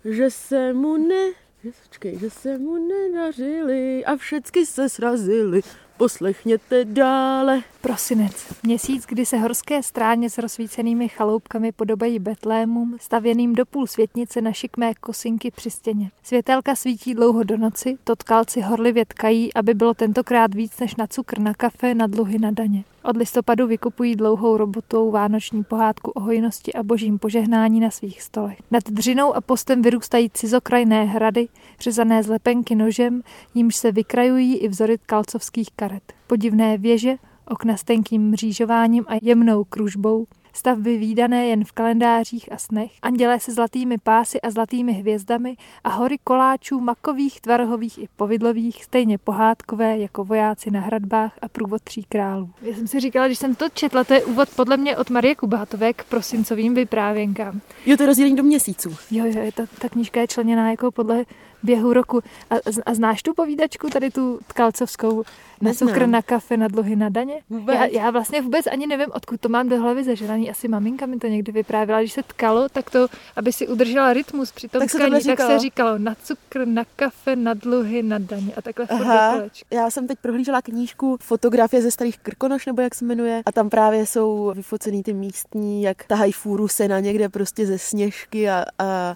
že 0.06 0.32
se 0.32 0.74
mu 0.74 0.98
ne 0.98 1.32
že, 1.64 1.72
počkej, 1.88 2.20
že 2.20 2.30
se 2.30 2.58
mu 2.58 2.88
nedařili 2.88 4.06
a 4.06 4.16
všecky 4.16 4.66
se 4.66 4.90
srazili. 4.90 5.62
Poslechněte 5.98 6.86
dále. 6.86 7.62
Prosinec. 7.82 8.54
Měsíc, 8.64 9.06
kdy 9.06 9.26
se 9.26 9.38
horské 9.38 9.84
stráně 9.84 10.30
s 10.30 10.38
rozsvícenými 10.38 11.10
chaloupkami 11.10 11.72
podobají 11.72 12.20
betlémům, 12.20 12.98
stavěným 13.02 13.56
do 13.56 13.66
půl 13.66 13.88
světnice 13.88 14.42
na 14.42 14.52
šikmé 14.52 14.94
kosinky 14.94 15.52
při 15.52 15.72
stěně. 15.72 16.12
Světelka 16.24 16.76
svítí 16.76 17.14
dlouho 17.14 17.44
do 17.44 17.58
noci, 17.58 17.98
totkalci 18.04 18.62
horlivě 18.62 19.06
tkají, 19.06 19.54
aby 19.54 19.74
bylo 19.74 19.94
tentokrát 19.94 20.56
víc 20.56 20.80
než 20.80 20.96
na 20.96 21.08
cukr 21.08 21.40
na 21.40 21.54
kafe, 21.54 21.94
na 21.94 22.08
dluhy 22.08 22.40
na 22.40 22.52
daně. 22.52 22.84
Od 23.10 23.18
listopadu 23.18 23.68
vykupují 23.68 24.16
dlouhou 24.16 24.58
robotou 24.58 25.12
vánoční 25.12 25.64
pohádku 25.64 26.12
o 26.12 26.20
hojnosti 26.20 26.74
a 26.74 26.84
božím 26.84 27.20
požehnání 27.20 27.80
na 27.80 27.92
svých 27.92 28.22
stolech. 28.22 28.58
Nad 28.72 28.84
dřinou 28.90 29.36
a 29.36 29.42
postem 29.42 29.82
vyrůstají 29.82 30.30
cizokrajné 30.30 31.06
hrady, 31.06 31.48
řezané 31.80 32.24
z 32.24 32.28
lepenky 32.28 32.76
nožem, 32.76 33.22
jimž 33.54 33.76
se 33.76 33.92
vykrajují 33.92 34.58
i 34.58 34.68
vzory 34.68 34.98
kalcovských 35.06 35.70
karet. 35.76 36.14
Podivné 36.28 36.78
věže, 36.78 37.16
okna 37.48 37.78
s 37.78 37.84
tenkým 37.84 38.30
mřížováním 38.30 39.06
a 39.08 39.14
jemnou 39.22 39.64
kružbou, 39.64 40.26
stavby 40.60 40.98
výdané 40.98 41.48
jen 41.48 41.66
v 41.66 41.72
kalendářích 41.72 42.52
a 42.52 42.58
snech, 42.58 42.92
andělé 43.02 43.40
se 43.40 43.54
zlatými 43.54 43.98
pásy 43.98 44.42
a 44.42 44.52
zlatými 44.52 44.94
hvězdami 44.94 45.56
a 45.84 45.90
hory 45.90 46.18
koláčů 46.24 46.80
makových, 46.80 47.42
tvarhových 47.42 47.98
i 47.98 48.08
povidlových, 48.16 48.84
stejně 48.84 49.18
pohádkové 49.18 49.98
jako 49.98 50.24
vojáci 50.24 50.72
na 50.72 50.80
hradbách 50.80 51.40
a 51.42 51.48
průvod 51.48 51.82
tří 51.82 52.04
králů. 52.04 52.50
Já 52.62 52.76
jsem 52.76 52.88
si 52.88 53.00
říkala, 53.00 53.26
když 53.26 53.40
jsem 53.40 53.56
to 53.56 53.70
četla, 53.70 54.04
to 54.04 54.14
je 54.14 54.26
úvod 54.26 54.50
podle 54.56 54.78
mě 54.78 54.98
od 54.98 55.10
Marie 55.10 55.36
Kubátové 55.36 55.94
k 55.94 56.04
prosincovým 56.04 56.74
vyprávěnkám. 56.74 57.62
Jo, 57.86 57.98
to 57.98 58.04
je 58.04 58.08
rozdělení 58.08 58.36
do 58.36 58.44
měsíců. 58.44 58.90
Jo, 59.12 59.26
jo, 59.26 59.52
ta, 59.56 59.64
ta 59.82 59.90
knížka 59.90 60.22
je 60.22 60.28
členěná 60.28 60.72
jako 60.72 60.92
podle 60.92 61.26
běhu 61.64 61.94
roku. 61.94 62.22
A, 62.50 62.56
a 62.86 62.94
znáš 62.94 63.24
tu 63.24 63.34
povídačku, 63.34 63.90
tady 63.90 64.12
tu 64.12 64.40
tkalcovskou, 64.48 65.24
na 65.62 65.74
cukr, 65.74 66.08
na 66.08 66.22
kafe, 66.22 66.58
na 66.58 66.68
dluhy, 66.68 66.96
na 66.96 67.10
daně? 67.10 67.42
Já, 67.74 67.86
já 67.86 68.12
vlastně 68.12 68.42
vůbec 68.42 68.68
ani 68.68 68.88
nevím, 68.88 69.08
odkud 69.14 69.42
to 69.42 69.50
mám 69.50 69.70
do 69.70 69.82
hlavy 69.82 70.04
zažraný. 70.04 70.52
Asi 70.52 70.68
maminka 70.68 71.06
mi 71.06 71.18
to 71.18 71.28
někdy 71.28 71.52
vyprávěla. 71.52 72.00
Když 72.00 72.14
se 72.14 72.24
tkalo, 72.24 72.70
tak 72.70 72.90
to, 72.90 73.08
aby 73.36 73.54
si 73.54 73.68
udržela 73.68 74.14
rytmus 74.14 74.52
při 74.52 74.68
tom 74.68 74.80
tak 74.80 74.90
tkaní, 74.90 75.22
se 75.22 75.36
tak 75.36 75.48
se 75.48 75.60
říkalo 75.60 75.98
na 75.98 76.16
cukr, 76.24 76.68
na 76.68 76.84
kafe, 76.96 77.36
na 77.36 77.54
dluhy, 77.54 78.04
na 78.04 78.18
daně 78.18 78.54
a 78.58 78.62
takhle 78.62 78.86
Aha, 78.90 79.42
Já 79.72 79.90
jsem 79.90 80.08
teď 80.08 80.20
prohlížela 80.20 80.62
knížku 80.62 81.18
Fotografie 81.22 81.82
ze 81.82 81.92
starých 81.92 82.20
Krkonoš, 82.20 82.66
nebo 82.66 82.82
jak 82.82 82.96
se 82.96 83.06
jmenuje, 83.06 83.42
a 83.46 83.52
tam 83.52 83.70
právě 83.70 84.06
jsou 84.06 84.52
vyfocený 84.56 85.04
ty 85.04 85.14
místní, 85.14 85.84
jak 85.84 86.04
tahají 86.04 86.32
fůru 86.32 86.68
se 86.68 86.88
na 86.88 87.00
někde 87.00 87.30
prostě 87.30 87.66
ze 87.66 87.78
sněžky 87.78 88.50
a, 88.50 88.66
a 88.80 89.16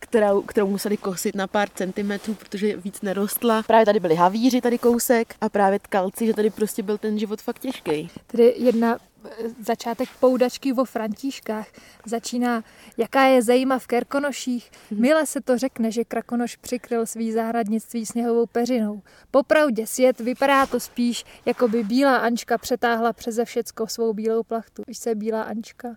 kterou, 0.00 0.42
kterou 0.42 0.66
museli 0.66 0.96
kosit 0.96 1.34
na 1.34 1.46
pár 1.46 1.68
centimetrů, 1.68 2.34
protože 2.34 2.76
víc 2.76 3.00
nerostla. 3.00 3.62
Právě 3.62 3.86
tady 3.86 4.00
byli 4.00 4.14
havíři, 4.14 4.60
tady 4.60 4.78
kousek 4.78 5.34
a 5.40 5.48
právě 5.48 5.78
tkalci, 5.78 6.26
že 6.26 6.34
tady 6.34 6.50
prostě 6.50 6.82
byl 6.82 6.98
ten 6.98 7.18
život 7.18 7.40
fakt 7.42 7.58
těžký. 7.58 8.10
Tedy 8.26 8.54
jedna 8.56 8.96
eh, 9.24 9.28
začátek 9.64 10.08
poudačky 10.20 10.72
o 10.72 10.84
Františkách. 10.84 11.66
Začíná, 12.06 12.64
jaká 12.96 13.22
je 13.24 13.42
zajíma 13.42 13.78
v 13.78 13.86
Kerkonoších. 13.86 14.70
Mile 14.90 15.26
se 15.26 15.40
to 15.40 15.58
řekne, 15.58 15.90
že 15.90 16.04
Krakonoš 16.04 16.56
přikryl 16.56 17.06
svý 17.06 17.32
zahradnictví 17.32 18.06
sněhovou 18.06 18.46
peřinou. 18.46 19.02
Popravdě 19.30 19.86
svět 19.86 20.20
vypadá 20.20 20.66
to 20.66 20.80
spíš, 20.80 21.24
jako 21.46 21.68
by 21.68 21.84
bílá 21.84 22.16
Ančka 22.16 22.58
přetáhla 22.58 23.12
přeze 23.12 23.44
všecko 23.44 23.86
svou 23.86 24.12
bílou 24.12 24.42
plachtu. 24.42 24.82
Víš, 24.86 25.00
co 25.00 25.08
je 25.08 25.14
bílá 25.14 25.42
Ančka? 25.42 25.88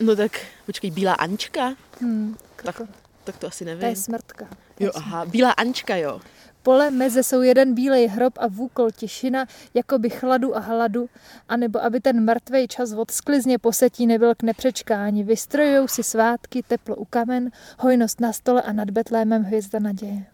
No 0.00 0.16
tak, 0.16 0.32
počkej, 0.66 0.90
Bílá 0.90 1.12
Ančka? 1.14 1.74
Hmm, 2.00 2.36
Tak, 2.64 2.82
tak 3.26 3.36
to 3.36 3.46
asi 3.46 3.64
nevím. 3.64 3.80
to 3.80 3.86
je 3.86 3.96
smrtka. 3.96 4.46
Jo, 4.80 4.90
aha, 4.94 5.24
Bílá 5.24 5.50
Ančka, 5.50 5.96
jo. 5.96 6.20
Pole 6.62 6.90
meze 6.90 7.22
jsou 7.22 7.42
jeden 7.42 7.74
bílej 7.74 8.06
hrob 8.06 8.38
a 8.38 8.46
vůkol 8.46 8.90
těšina, 8.90 9.46
jako 9.74 9.98
by 9.98 10.10
chladu 10.10 10.56
a 10.56 10.60
hladu, 10.60 11.08
anebo 11.48 11.84
aby 11.84 12.00
ten 12.00 12.24
mrtvej 12.24 12.68
čas 12.68 12.92
od 12.92 13.10
sklizně 13.10 13.58
posetí 13.58 14.06
nebyl 14.06 14.34
k 14.34 14.42
nepřečkání. 14.42 15.24
Vystrojujou 15.24 15.88
si 15.88 16.02
svátky, 16.02 16.62
teplo 16.62 16.96
u 16.96 17.04
kamen, 17.04 17.50
hojnost 17.78 18.20
na 18.20 18.32
stole 18.32 18.62
a 18.62 18.72
nad 18.72 18.90
Betlémem 18.90 19.42
hvězda 19.42 19.78
naděje. 19.78 20.24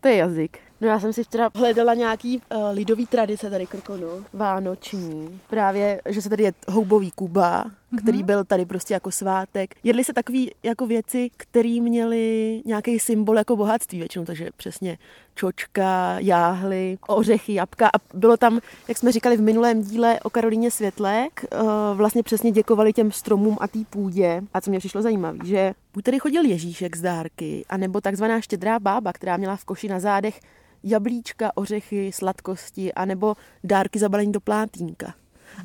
To 0.00 0.08
je 0.08 0.16
jazyk. 0.16 0.58
No 0.80 0.88
já 0.88 1.00
jsem 1.00 1.12
si 1.12 1.24
včera 1.24 1.50
hledala 1.54 1.94
nějaký 1.94 2.42
uh, 2.54 2.62
lidový 2.72 3.06
tradice 3.06 3.50
tady 3.50 3.66
Krkonu, 3.66 4.24
vánoční. 4.32 5.40
Právě, 5.50 6.00
že 6.08 6.22
se 6.22 6.28
tady 6.28 6.42
je 6.42 6.52
houbový 6.68 7.10
Kuba. 7.10 7.70
Který 7.98 8.22
byl 8.22 8.44
tady 8.44 8.66
prostě 8.66 8.94
jako 8.94 9.10
svátek. 9.10 9.74
Jedli 9.84 10.04
se 10.04 10.12
takové 10.12 10.38
jako 10.62 10.86
věci, 10.86 11.30
které 11.36 11.80
měly 11.80 12.62
nějaký 12.64 12.98
symbol 12.98 13.38
jako 13.38 13.56
bohatství 13.56 13.98
většinou, 13.98 14.24
takže 14.24 14.48
přesně 14.56 14.98
čočka, 15.34 16.16
jáhly, 16.18 16.98
ořechy, 17.08 17.54
jabka 17.54 17.88
a 17.88 17.98
bylo 18.14 18.36
tam, 18.36 18.60
jak 18.88 18.98
jsme 18.98 19.12
říkali 19.12 19.36
v 19.36 19.40
minulém 19.40 19.82
díle 19.82 20.20
o 20.20 20.30
Karolíně 20.30 20.70
Světlek, 20.70 21.44
uh, 21.52 21.60
vlastně 21.94 22.22
přesně 22.22 22.50
děkovali 22.50 22.92
těm 22.92 23.12
stromům 23.12 23.56
a 23.60 23.68
té 23.68 23.78
půdě. 23.90 24.42
A 24.54 24.60
co 24.60 24.70
mě 24.70 24.78
přišlo 24.78 25.02
zajímavé, 25.02 25.38
že 25.44 25.72
buď 25.94 26.04
tady 26.04 26.18
chodil 26.18 26.44
Ježíšek 26.44 26.96
z 26.96 27.00
dárky, 27.00 27.64
anebo 27.68 28.00
takzvaná 28.00 28.40
štědrá 28.40 28.78
bába, 28.78 29.12
která 29.12 29.36
měla 29.36 29.56
v 29.56 29.64
koši 29.64 29.88
na 29.88 30.00
zádech 30.00 30.40
jablíčka, 30.84 31.50
ořechy, 31.54 32.10
sladkosti, 32.14 32.92
anebo 32.92 33.34
dárky 33.64 33.98
zabalení 33.98 34.32
do 34.32 34.40
plátínka. 34.40 35.14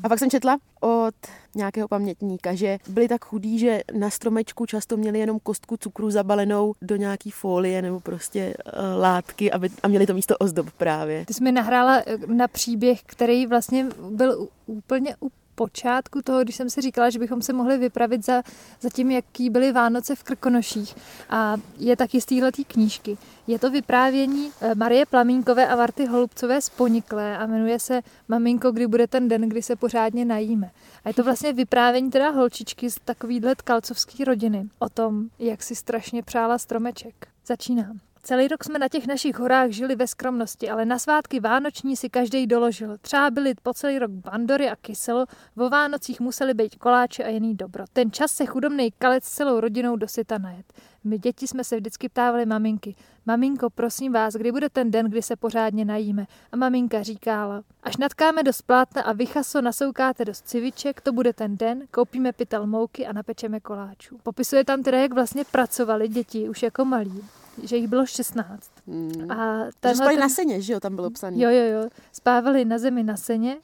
A 0.02 0.08
pak 0.08 0.18
jsem 0.18 0.30
četla 0.30 0.58
od 0.80 1.14
nějakého 1.54 1.88
pamětníka, 1.88 2.54
že 2.54 2.78
byli 2.88 3.08
tak 3.08 3.24
chudí, 3.24 3.58
že 3.58 3.80
na 3.92 4.10
stromečku 4.10 4.66
často 4.66 4.96
měli 4.96 5.18
jenom 5.18 5.40
kostku 5.42 5.76
cukru 5.76 6.10
zabalenou 6.10 6.74
do 6.82 6.96
nějaký 6.96 7.30
folie 7.30 7.82
nebo 7.82 8.00
prostě 8.00 8.54
uh, 8.66 9.00
látky 9.00 9.52
aby, 9.52 9.68
a 9.82 9.88
měli 9.88 10.06
to 10.06 10.14
místo 10.14 10.36
ozdob 10.36 10.70
právě. 10.70 11.24
Ty 11.26 11.34
jsi 11.34 11.44
mi 11.44 11.52
nahrála 11.52 12.02
eh, 12.06 12.18
na 12.26 12.48
příběh, 12.48 13.02
který 13.06 13.46
vlastně 13.46 13.86
byl 14.10 14.48
úplně 14.66 15.16
u 15.22 15.30
počátku 15.56 16.22
toho, 16.22 16.42
když 16.42 16.56
jsem 16.56 16.70
si 16.70 16.80
říkala, 16.80 17.10
že 17.10 17.18
bychom 17.18 17.42
se 17.42 17.52
mohli 17.52 17.78
vypravit 17.78 18.24
za, 18.24 18.42
za 18.80 18.88
tím, 18.88 19.10
jaký 19.10 19.50
byly 19.50 19.72
Vánoce 19.72 20.14
v 20.14 20.22
Krkonoších. 20.22 20.96
A 21.30 21.56
je 21.78 21.96
taky 21.96 22.20
z 22.20 22.24
téhletý 22.24 22.64
knížky. 22.64 23.18
Je 23.46 23.58
to 23.58 23.70
vyprávění 23.70 24.50
eh, 24.60 24.74
Marie 24.74 25.06
Plamínkové 25.06 25.66
a 25.66 25.76
Varty 25.76 26.06
Holubcové 26.06 26.60
z 26.60 26.68
Poniklé 26.68 27.38
a 27.38 27.46
jmenuje 27.46 27.78
se 27.78 28.00
Maminko, 28.28 28.72
kdy 28.72 28.86
bude 28.86 29.06
ten 29.06 29.28
den, 29.28 29.48
kdy 29.48 29.62
se 29.62 29.76
pořádně 29.76 30.24
najíme. 30.24 30.70
A 31.04 31.08
je 31.08 31.14
to 31.14 31.24
vlastně 31.24 31.52
vyprávění 31.52 32.10
teda 32.10 32.30
holčičky 32.30 32.90
z 32.90 32.96
takovýhle 33.04 33.54
tkalcovský 33.54 34.24
rodiny 34.24 34.68
o 34.78 34.88
tom, 34.88 35.28
jak 35.38 35.62
si 35.62 35.74
strašně 35.74 36.22
přála 36.22 36.58
stromeček. 36.58 37.28
Začínám. 37.46 38.05
Celý 38.26 38.48
rok 38.48 38.64
jsme 38.64 38.78
na 38.78 38.88
těch 38.88 39.06
našich 39.06 39.38
horách 39.38 39.70
žili 39.70 39.96
ve 39.96 40.06
skromnosti, 40.06 40.70
ale 40.70 40.84
na 40.84 40.98
svátky 40.98 41.40
vánoční 41.40 41.96
si 41.96 42.10
každý 42.10 42.46
doložil. 42.46 42.98
Třeba 42.98 43.30
byli 43.30 43.54
po 43.62 43.74
celý 43.74 43.98
rok 43.98 44.10
bandory 44.10 44.70
a 44.70 44.76
kyselo, 44.76 45.26
vo 45.56 45.70
Vánocích 45.70 46.20
museli 46.20 46.54
být 46.54 46.76
koláče 46.76 47.24
a 47.24 47.28
jiný 47.28 47.54
dobro. 47.54 47.84
Ten 47.92 48.10
čas 48.10 48.32
se 48.32 48.46
chudobný 48.46 48.90
kalec 48.98 49.24
s 49.24 49.30
celou 49.30 49.60
rodinou 49.60 49.96
dosyta 49.96 50.38
najet. 50.38 50.72
My 51.04 51.18
děti 51.18 51.46
jsme 51.46 51.64
se 51.64 51.76
vždycky 51.76 52.08
ptávali 52.08 52.46
maminky, 52.46 52.94
maminko, 53.26 53.70
prosím 53.70 54.12
vás, 54.12 54.34
kdy 54.34 54.52
bude 54.52 54.68
ten 54.68 54.90
den, 54.90 55.06
kdy 55.06 55.22
se 55.22 55.36
pořádně 55.36 55.84
najíme? 55.84 56.26
A 56.52 56.56
maminka 56.56 57.02
říkala, 57.02 57.62
až 57.82 57.96
natkáme 57.96 58.42
do 58.42 58.52
splátna 58.52 59.02
a 59.02 59.12
vychaso 59.12 59.60
nasoukáte 59.60 60.24
do 60.24 60.32
civiček, 60.34 61.00
to 61.00 61.12
bude 61.12 61.32
ten 61.32 61.56
den, 61.56 61.86
koupíme 61.90 62.32
pytel 62.32 62.66
mouky 62.66 63.06
a 63.06 63.12
napečeme 63.12 63.60
koláčů. 63.60 64.18
Popisuje 64.22 64.64
tam 64.64 64.82
teda, 64.82 64.98
jak 64.98 65.12
vlastně 65.12 65.44
pracovali 65.44 66.08
děti 66.08 66.48
už 66.48 66.62
jako 66.62 66.84
malí 66.84 67.22
že 67.62 67.76
jich 67.76 67.88
bylo 67.88 68.06
16. 68.06 68.70
Hmm. 68.86 69.30
A 69.30 69.64
že 69.88 69.94
spali 69.94 70.14
ten... 70.14 70.20
na 70.20 70.28
seně, 70.28 70.60
že 70.60 70.72
jo, 70.72 70.80
tam 70.80 70.96
bylo 70.96 71.10
psané. 71.10 71.36
Jo, 71.38 71.50
jo, 71.50 71.64
jo. 71.64 71.88
Spávali 72.12 72.64
na 72.64 72.78
zemi 72.78 73.02
na 73.02 73.16
seně. 73.16 73.56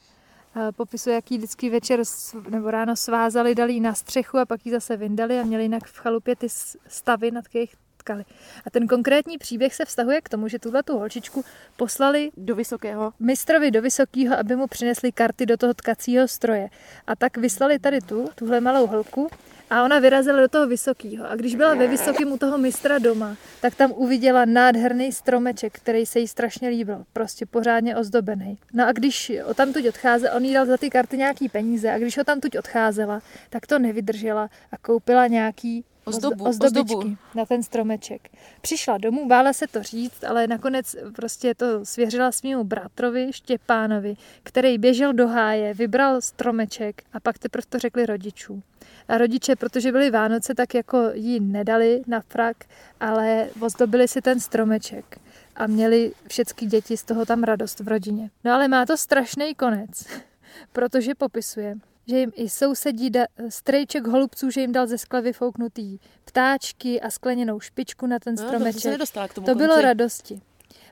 A 0.55 0.71
popisuje, 0.71 1.15
jaký 1.15 1.37
vždycky 1.37 1.69
večer 1.69 2.01
nebo 2.49 2.71
ráno 2.71 2.95
svázali, 2.95 3.55
dali 3.55 3.79
na 3.79 3.93
střechu 3.93 4.37
a 4.37 4.45
pak 4.45 4.65
ji 4.65 4.71
zase 4.71 4.97
vyndali 4.97 5.39
a 5.39 5.43
měli 5.43 5.63
jinak 5.63 5.87
v 5.87 5.97
chalupě 5.97 6.35
ty 6.35 6.47
stavy, 6.87 7.31
nad 7.31 7.47
kterých 7.47 7.75
tkali. 8.03 8.23
A 8.65 8.69
ten 8.69 8.87
konkrétní 8.87 9.37
příběh 9.37 9.75
se 9.75 9.85
vztahuje 9.85 10.21
k 10.21 10.29
tomu, 10.29 10.47
že 10.47 10.59
tuhle 10.59 10.83
tu 10.83 10.97
holčičku 10.97 11.45
poslali 11.77 12.31
do 12.37 12.55
vysokého 12.55 13.13
mistrovi 13.19 13.71
do 13.71 13.81
vysokého, 13.81 14.39
aby 14.39 14.55
mu 14.55 14.67
přinesli 14.67 15.11
karty 15.11 15.45
do 15.45 15.57
toho 15.57 15.73
tkacího 15.73 16.27
stroje. 16.27 16.69
A 17.07 17.15
tak 17.15 17.37
vyslali 17.37 17.79
tady 17.79 18.01
tu, 18.01 18.29
tuhle 18.35 18.61
malou 18.61 18.87
holku, 18.87 19.29
a 19.69 19.83
ona 19.83 19.99
vyrazila 19.99 20.39
do 20.39 20.47
toho 20.47 20.67
vysokého. 20.67 21.29
A 21.29 21.35
když 21.35 21.55
byla 21.55 21.73
ve 21.73 21.87
vysokém 21.87 22.31
u 22.31 22.37
toho 22.37 22.57
mistra 22.57 22.99
doma, 22.99 23.37
tak 23.61 23.75
tam 23.75 23.91
uviděla 23.91 24.45
nádherný 24.45 25.11
stromeček, 25.11 25.73
který 25.73 26.05
se 26.05 26.19
jí 26.19 26.27
strašně 26.27 26.69
líbil. 26.69 27.05
Prostě 27.13 27.45
pořádně 27.45 27.95
ozdobený. 27.95 28.57
No 28.73 28.87
a 28.87 28.91
když 28.91 29.31
o 29.45 29.53
tam 29.53 29.73
tuď 29.73 29.87
odcházela, 29.87 30.35
on 30.35 30.45
jí 30.45 30.53
dal 30.53 30.65
za 30.65 30.77
ty 30.77 30.89
karty 30.89 31.17
nějaký 31.17 31.49
peníze 31.49 31.91
a 31.91 31.97
když 31.97 32.17
o 32.17 32.23
tam 32.23 32.39
tuď 32.39 32.57
odcházela, 32.57 33.21
tak 33.49 33.67
to 33.67 33.79
nevydržela 33.79 34.49
a 34.71 34.77
koupila 34.77 35.27
nějaký 35.27 35.85
Ozdobu, 36.05 36.45
ozdobičky 36.45 36.95
ozdobu. 36.95 37.17
na 37.35 37.45
ten 37.45 37.63
stromeček. 37.63 38.29
Přišla 38.61 38.97
domů, 38.97 39.27
bála 39.27 39.53
se 39.53 39.67
to 39.67 39.83
říct, 39.83 40.23
ale 40.23 40.47
nakonec 40.47 40.95
prostě 41.15 41.55
to 41.55 41.85
svěřila 41.85 42.31
svýmu 42.31 42.63
bratrovi 42.63 43.33
Štěpánovi, 43.33 44.15
který 44.43 44.77
běžel 44.77 45.13
do 45.13 45.27
háje, 45.27 45.73
vybral 45.73 46.21
stromeček 46.21 47.03
a 47.13 47.19
pak 47.19 47.39
teprve 47.39 47.65
to 47.69 47.79
řekli 47.79 48.05
rodičů. 48.05 48.63
A 49.07 49.17
rodiče, 49.17 49.55
protože 49.55 49.91
byly 49.91 50.11
Vánoce, 50.11 50.55
tak 50.55 50.73
jako 50.73 51.09
jí 51.13 51.39
nedali 51.39 52.01
na 52.07 52.21
frak, 52.21 52.57
ale 52.99 53.47
ozdobili 53.59 54.07
si 54.07 54.21
ten 54.21 54.39
stromeček 54.39 55.17
a 55.55 55.67
měli 55.67 56.11
všechny 56.27 56.67
děti 56.67 56.97
z 56.97 57.03
toho 57.03 57.25
tam 57.25 57.43
radost 57.43 57.79
v 57.79 57.87
rodině. 57.87 58.29
No 58.43 58.51
ale 58.51 58.67
má 58.67 58.85
to 58.85 58.97
strašný 58.97 59.55
konec, 59.55 60.05
protože 60.73 61.15
popisuje, 61.15 61.75
že 62.07 62.19
jim 62.19 62.31
i 62.35 62.49
sousedí 62.49 63.09
da, 63.09 63.25
strejček 63.49 64.07
holubců, 64.07 64.49
že 64.49 64.61
jim 64.61 64.71
dal 64.71 64.87
ze 64.87 64.97
skla 64.97 65.19
vyfouknutý 65.19 65.99
ptáčky 66.25 67.01
a 67.01 67.09
skleněnou 67.09 67.59
špičku 67.59 68.07
na 68.07 68.19
ten 68.19 68.37
stromeček. 68.37 68.99
No, 68.99 69.05
to, 69.07 69.27
k 69.27 69.33
tomu 69.33 69.47
to 69.47 69.55
bylo 69.55 69.81
radosti. 69.81 70.41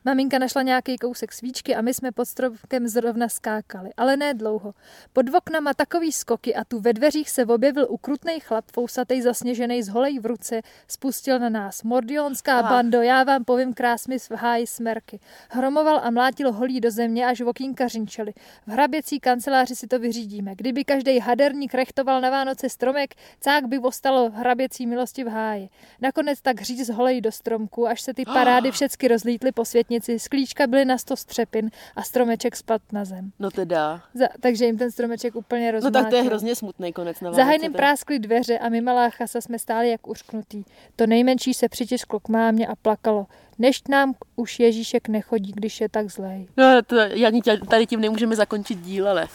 Maminka 0.06 0.40
našla 0.40 0.62
nějaký 0.62 0.98
kousek 0.98 1.34
svíčky 1.34 1.76
a 1.76 1.82
my 1.82 1.94
jsme 1.94 2.12
pod 2.12 2.26
stromkem 2.26 2.88
zrovna 2.88 3.30
skákali, 3.30 3.90
ale 3.98 4.18
ne 4.18 4.34
dlouho. 4.34 4.74
Pod 5.14 5.26
oknama 5.36 5.74
takový 5.74 6.12
skoky 6.12 6.56
a 6.56 6.64
tu 6.64 6.80
ve 6.80 6.94
dveřích 6.94 7.30
se 7.30 7.46
objevil 7.46 7.88
ukrutnej 7.90 8.40
chlap, 8.40 8.66
fousatej 8.74 9.22
zasněžený 9.22 9.84
z 9.84 9.90
holej 9.90 10.20
v 10.20 10.26
ruce, 10.26 10.62
spustil 10.88 11.40
na 11.40 11.50
nás. 11.50 11.84
Mordionská 11.84 12.60
Aha. 12.60 12.70
bando, 12.70 13.02
já 13.02 13.24
vám 13.24 13.46
povím 13.46 13.74
krásmi 13.74 14.20
v 14.20 14.32
háji 14.32 14.68
smerky. 14.68 15.20
Hromoval 15.50 16.02
a 16.04 16.12
mlátil 16.12 16.52
holí 16.52 16.82
do 16.82 16.92
země, 16.92 17.26
až 17.26 17.42
okýnka 17.42 17.88
řinčeli. 17.88 18.34
V 18.68 18.72
hraběcí 18.72 19.20
kanceláři 19.20 19.76
si 19.76 19.88
to 19.88 20.00
vyřídíme. 20.00 20.56
Kdyby 20.56 20.84
každý 20.84 21.20
haderník 21.20 21.74
rechtoval 21.74 22.22
na 22.22 22.30
Vánoce 22.30 22.70
stromek, 22.70 23.16
cák 23.40 23.66
by 23.66 23.80
ostalo 23.80 24.30
hraběcí 24.30 24.88
milosti 24.88 25.24
v 25.24 25.28
háji. 25.28 25.70
Nakonec 26.02 26.42
tak 26.42 26.62
říz 26.62 26.90
holej 26.90 27.22
do 27.22 27.32
stromku, 27.32 27.88
až 27.88 28.02
se 28.02 28.14
ty 28.14 28.26
parády 28.26 28.72
všecky 28.72 29.08
rozlítly 29.08 29.52
po 29.52 29.66
světnici. 29.92 30.20
Sklíčka 30.20 30.68
byly 30.68 30.86
na 30.86 30.98
sto 30.98 31.16
střepin 31.18 31.72
a 31.96 32.04
stromeček 32.04 32.56
spadl 32.56 32.84
na 32.92 33.06
zem. 33.06 33.32
No 33.40 33.52
teda. 33.52 34.02
Za, 34.14 34.26
takže 34.40 34.66
jim 34.66 34.78
ten 34.78 34.92
stromeček 34.92 35.36
úplně 35.36 35.66
No 35.66 35.72
rozmlátil. 35.72 36.02
tak 36.02 36.10
to 36.10 36.16
je 36.16 36.22
hrozně 36.22 36.56
smutný 36.56 36.94
konec 36.94 37.22
na 37.22 37.34
Za 37.34 37.44
Vánoce, 37.44 37.66
je- 37.66 37.70
práskly 37.70 38.20
dveře 38.20 38.60
a 38.60 38.70
my 38.70 38.82
malá 38.82 39.10
chasa 39.10 39.42
jsme 39.42 39.60
stáli 39.60 39.90
jak 39.90 40.08
uřknutý. 40.08 40.64
To 40.96 41.08
nejmenší 41.08 41.54
se 41.54 41.70
přitisklo 41.70 42.20
k 42.20 42.28
mámě 42.30 42.68
a 42.68 42.76
plakalo. 42.76 43.28
Než 43.60 43.82
nám 43.90 44.14
už 44.36 44.60
Ježíšek 44.60 45.08
nechodí, 45.08 45.52
když 45.56 45.82
je 45.82 45.90
tak 45.90 46.10
zlej. 46.12 46.48
No, 46.58 46.82
to, 46.88 46.96
Janí, 46.96 47.42
tě- 47.42 47.68
tady 47.70 47.88
tím 47.88 48.02
nemůžeme 48.02 48.36
zakončit 48.36 48.76
díl, 48.82 49.10
ale 49.10 49.28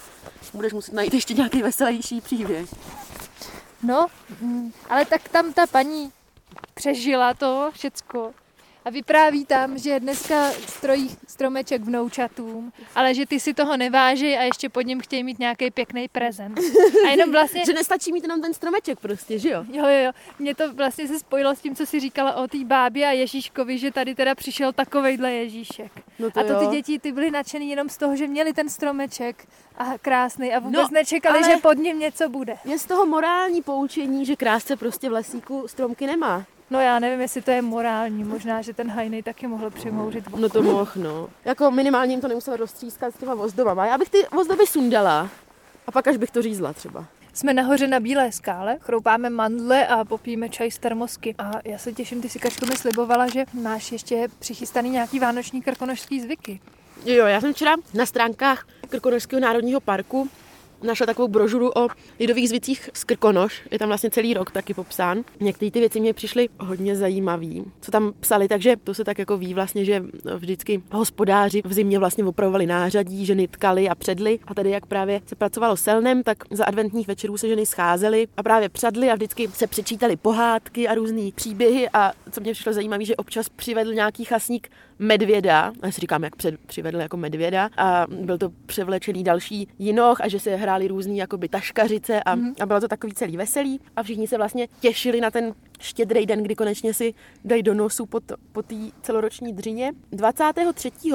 budeš 0.54 0.72
muset 0.72 0.94
najít 0.94 1.14
ještě 1.14 1.34
nějaký 1.34 1.62
veselější 1.62 2.20
příběh. 2.20 2.74
No, 3.82 4.06
mm, 4.40 4.72
ale 4.90 5.04
tak 5.04 5.28
tam 5.28 5.52
ta 5.52 5.66
paní 5.66 6.10
přežila 6.74 7.34
to 7.34 7.70
všecko. 7.74 8.32
A 8.86 8.90
vypráví 8.90 9.44
tam, 9.46 9.78
že 9.78 10.00
dneska 10.00 10.50
strojí 10.50 11.10
stromeček 11.28 11.82
vnoučatům, 11.82 12.72
ale 12.94 13.14
že 13.14 13.26
ty 13.26 13.40
si 13.40 13.54
toho 13.54 13.76
neváží 13.76 14.36
a 14.36 14.42
ještě 14.42 14.68
pod 14.68 14.80
ním 14.80 15.00
chtějí 15.00 15.24
mít 15.24 15.38
nějaký 15.38 15.70
pěkný 15.70 16.08
prezent. 16.08 16.58
A 17.06 17.10
jenom 17.10 17.32
vlastně... 17.32 17.64
že 17.66 17.72
nestačí 17.72 18.12
mít 18.12 18.22
jenom 18.24 18.42
ten 18.42 18.54
stromeček 18.54 19.00
prostě, 19.00 19.38
že 19.38 19.48
jo? 19.50 19.64
Jo, 19.72 19.86
jo, 19.86 20.04
jo. 20.04 20.12
Mě 20.38 20.54
to 20.54 20.72
vlastně 20.74 21.08
se 21.08 21.18
spojilo 21.18 21.54
s 21.54 21.60
tím, 21.60 21.74
co 21.76 21.86
si 21.86 22.00
říkala 22.00 22.34
o 22.34 22.48
té 22.48 22.58
bábě 22.64 23.06
a 23.06 23.10
Ježíškovi, 23.12 23.78
že 23.78 23.90
tady 23.90 24.14
teda 24.14 24.34
přišel 24.34 24.72
takovejhle 24.72 25.32
Ježíšek. 25.32 25.92
No 26.18 26.30
to 26.30 26.40
a 26.40 26.42
to 26.42 26.52
jo. 26.52 26.58
ty 26.60 26.66
děti, 26.66 26.98
ty 26.98 27.12
byly 27.12 27.30
nadšený 27.30 27.70
jenom 27.70 27.88
z 27.88 27.96
toho, 27.96 28.16
že 28.16 28.26
měli 28.26 28.52
ten 28.52 28.68
stromeček 28.68 29.46
a 29.78 29.98
krásný 29.98 30.54
a 30.54 30.58
vůbec 30.58 30.80
No, 30.80 30.88
nečekali, 30.92 31.38
ale- 31.38 31.50
že 31.50 31.56
pod 31.56 31.72
ním 31.78 31.98
něco 31.98 32.28
bude. 32.28 32.56
Je 32.64 32.78
z 32.78 32.86
toho 32.86 33.06
morální 33.06 33.62
poučení, 33.62 34.26
že 34.26 34.36
krásce 34.36 34.76
prostě 34.76 35.08
v 35.08 35.12
lesíku 35.12 35.68
stromky 35.68 36.06
nemá. 36.06 36.44
No 36.70 36.80
já 36.80 36.98
nevím, 36.98 37.20
jestli 37.20 37.42
to 37.42 37.50
je 37.50 37.62
morální, 37.62 38.24
možná, 38.24 38.62
že 38.62 38.74
ten 38.74 38.90
hajnej 38.90 39.22
taky 39.22 39.46
mohl 39.46 39.70
přimouřit. 39.70 40.36
No 40.36 40.48
to 40.48 40.62
mohl, 40.62 40.88
no. 40.96 41.28
Jako 41.44 41.70
minimálně 41.70 42.12
jim 42.12 42.20
to 42.20 42.28
nemusela 42.28 42.56
roztřískat 42.56 43.14
s 43.14 43.18
těma 43.18 43.34
vozdobama. 43.34 43.86
Já 43.86 43.98
bych 43.98 44.10
ty 44.10 44.18
vozdoby 44.32 44.66
sundala 44.66 45.30
a 45.86 45.92
pak 45.92 46.08
až 46.08 46.16
bych 46.16 46.30
to 46.30 46.42
řízla 46.42 46.72
třeba. 46.72 47.04
Jsme 47.32 47.54
nahoře 47.54 47.86
na 47.86 48.00
Bílé 48.00 48.32
skále, 48.32 48.78
chroupáme 48.80 49.30
mandle 49.30 49.86
a 49.86 50.04
popijeme 50.04 50.48
čaj 50.48 50.70
z 50.70 50.78
termosky. 50.78 51.34
A 51.38 51.50
já 51.64 51.78
se 51.78 51.92
těším, 51.92 52.22
ty 52.22 52.28
si 52.28 52.38
Kačko 52.38 52.66
mi 52.66 52.76
slibovala, 52.76 53.26
že 53.26 53.44
máš 53.52 53.92
ještě 53.92 54.28
přichystaný 54.38 54.90
nějaký 54.90 55.18
vánoční 55.18 55.62
krkonožský 55.62 56.20
zvyky. 56.20 56.60
Jo, 57.04 57.26
já 57.26 57.40
jsem 57.40 57.54
včera 57.54 57.74
na 57.94 58.06
stránkách 58.06 58.66
Krkonošského 58.88 59.40
národního 59.40 59.80
parku 59.80 60.28
našla 60.82 61.06
takovou 61.06 61.28
brožuru 61.28 61.70
o 61.76 61.88
lidových 62.20 62.48
zvicích 62.48 62.90
z 62.92 63.04
Krkonoš. 63.04 63.62
Je 63.70 63.78
tam 63.78 63.88
vlastně 63.88 64.10
celý 64.10 64.34
rok 64.34 64.50
taky 64.50 64.74
popsán. 64.74 65.24
Některé 65.40 65.70
ty 65.70 65.80
věci 65.80 66.00
mě 66.00 66.14
přišly 66.14 66.48
hodně 66.60 66.96
zajímavé. 66.96 67.46
Co 67.80 67.90
tam 67.90 68.12
psali, 68.20 68.48
takže 68.48 68.76
to 68.84 68.94
se 68.94 69.04
tak 69.04 69.18
jako 69.18 69.38
ví 69.38 69.54
vlastně, 69.54 69.84
že 69.84 70.02
vždycky 70.36 70.82
hospodáři 70.92 71.62
v 71.64 71.72
zimě 71.72 71.98
vlastně 71.98 72.24
opravovali 72.24 72.66
nářadí, 72.66 73.26
ženy 73.26 73.48
tkali 73.48 73.88
a 73.88 73.94
předli. 73.94 74.38
A 74.46 74.54
tady 74.54 74.70
jak 74.70 74.86
právě 74.86 75.20
se 75.26 75.36
pracovalo 75.36 75.76
selnem, 75.76 76.22
tak 76.22 76.38
za 76.50 76.64
adventních 76.64 77.08
večerů 77.08 77.36
se 77.36 77.48
ženy 77.48 77.66
scházely 77.66 78.28
a 78.36 78.42
právě 78.42 78.68
předli 78.68 79.10
a 79.10 79.14
vždycky 79.14 79.48
se 79.48 79.66
přečítali 79.66 80.16
pohádky 80.16 80.88
a 80.88 80.94
různé 80.94 81.30
příběhy. 81.34 81.88
A 81.92 82.12
co 82.30 82.40
mě 82.40 82.52
přišlo 82.52 82.72
zajímavé, 82.72 83.04
že 83.04 83.16
občas 83.16 83.48
přivedl 83.48 83.94
nějaký 83.94 84.24
chasník 84.24 84.70
medvěda, 84.98 85.72
já 85.82 85.92
si 85.92 86.00
říkám, 86.00 86.24
jak 86.24 86.36
před, 86.36 86.60
přivedl 86.66 87.00
jako 87.00 87.16
medvěda, 87.16 87.70
a 87.76 88.06
byl 88.08 88.38
to 88.38 88.50
převlečený 88.66 89.24
další 89.24 89.68
jinoch 89.78 90.20
a 90.20 90.28
že 90.28 90.40
se 90.40 90.56
hráli 90.56 90.88
různý 90.88 91.18
jakoby 91.18 91.48
taškařice 91.48 92.22
a, 92.22 92.36
mm-hmm. 92.36 92.54
a 92.60 92.66
bylo 92.66 92.80
to 92.80 92.88
takový 92.88 93.12
celý 93.12 93.36
veselý 93.36 93.80
a 93.96 94.02
všichni 94.02 94.26
se 94.26 94.36
vlastně 94.36 94.68
těšili 94.80 95.20
na 95.20 95.30
ten 95.30 95.54
štědrý 95.80 96.26
den, 96.26 96.42
kdy 96.42 96.54
konečně 96.54 96.94
si 96.94 97.14
dají 97.44 97.62
do 97.62 97.74
nosu 97.74 98.06
po 98.52 98.62
té 98.62 98.74
celoroční 99.02 99.52
dřině. 99.52 99.92
23 100.12 101.12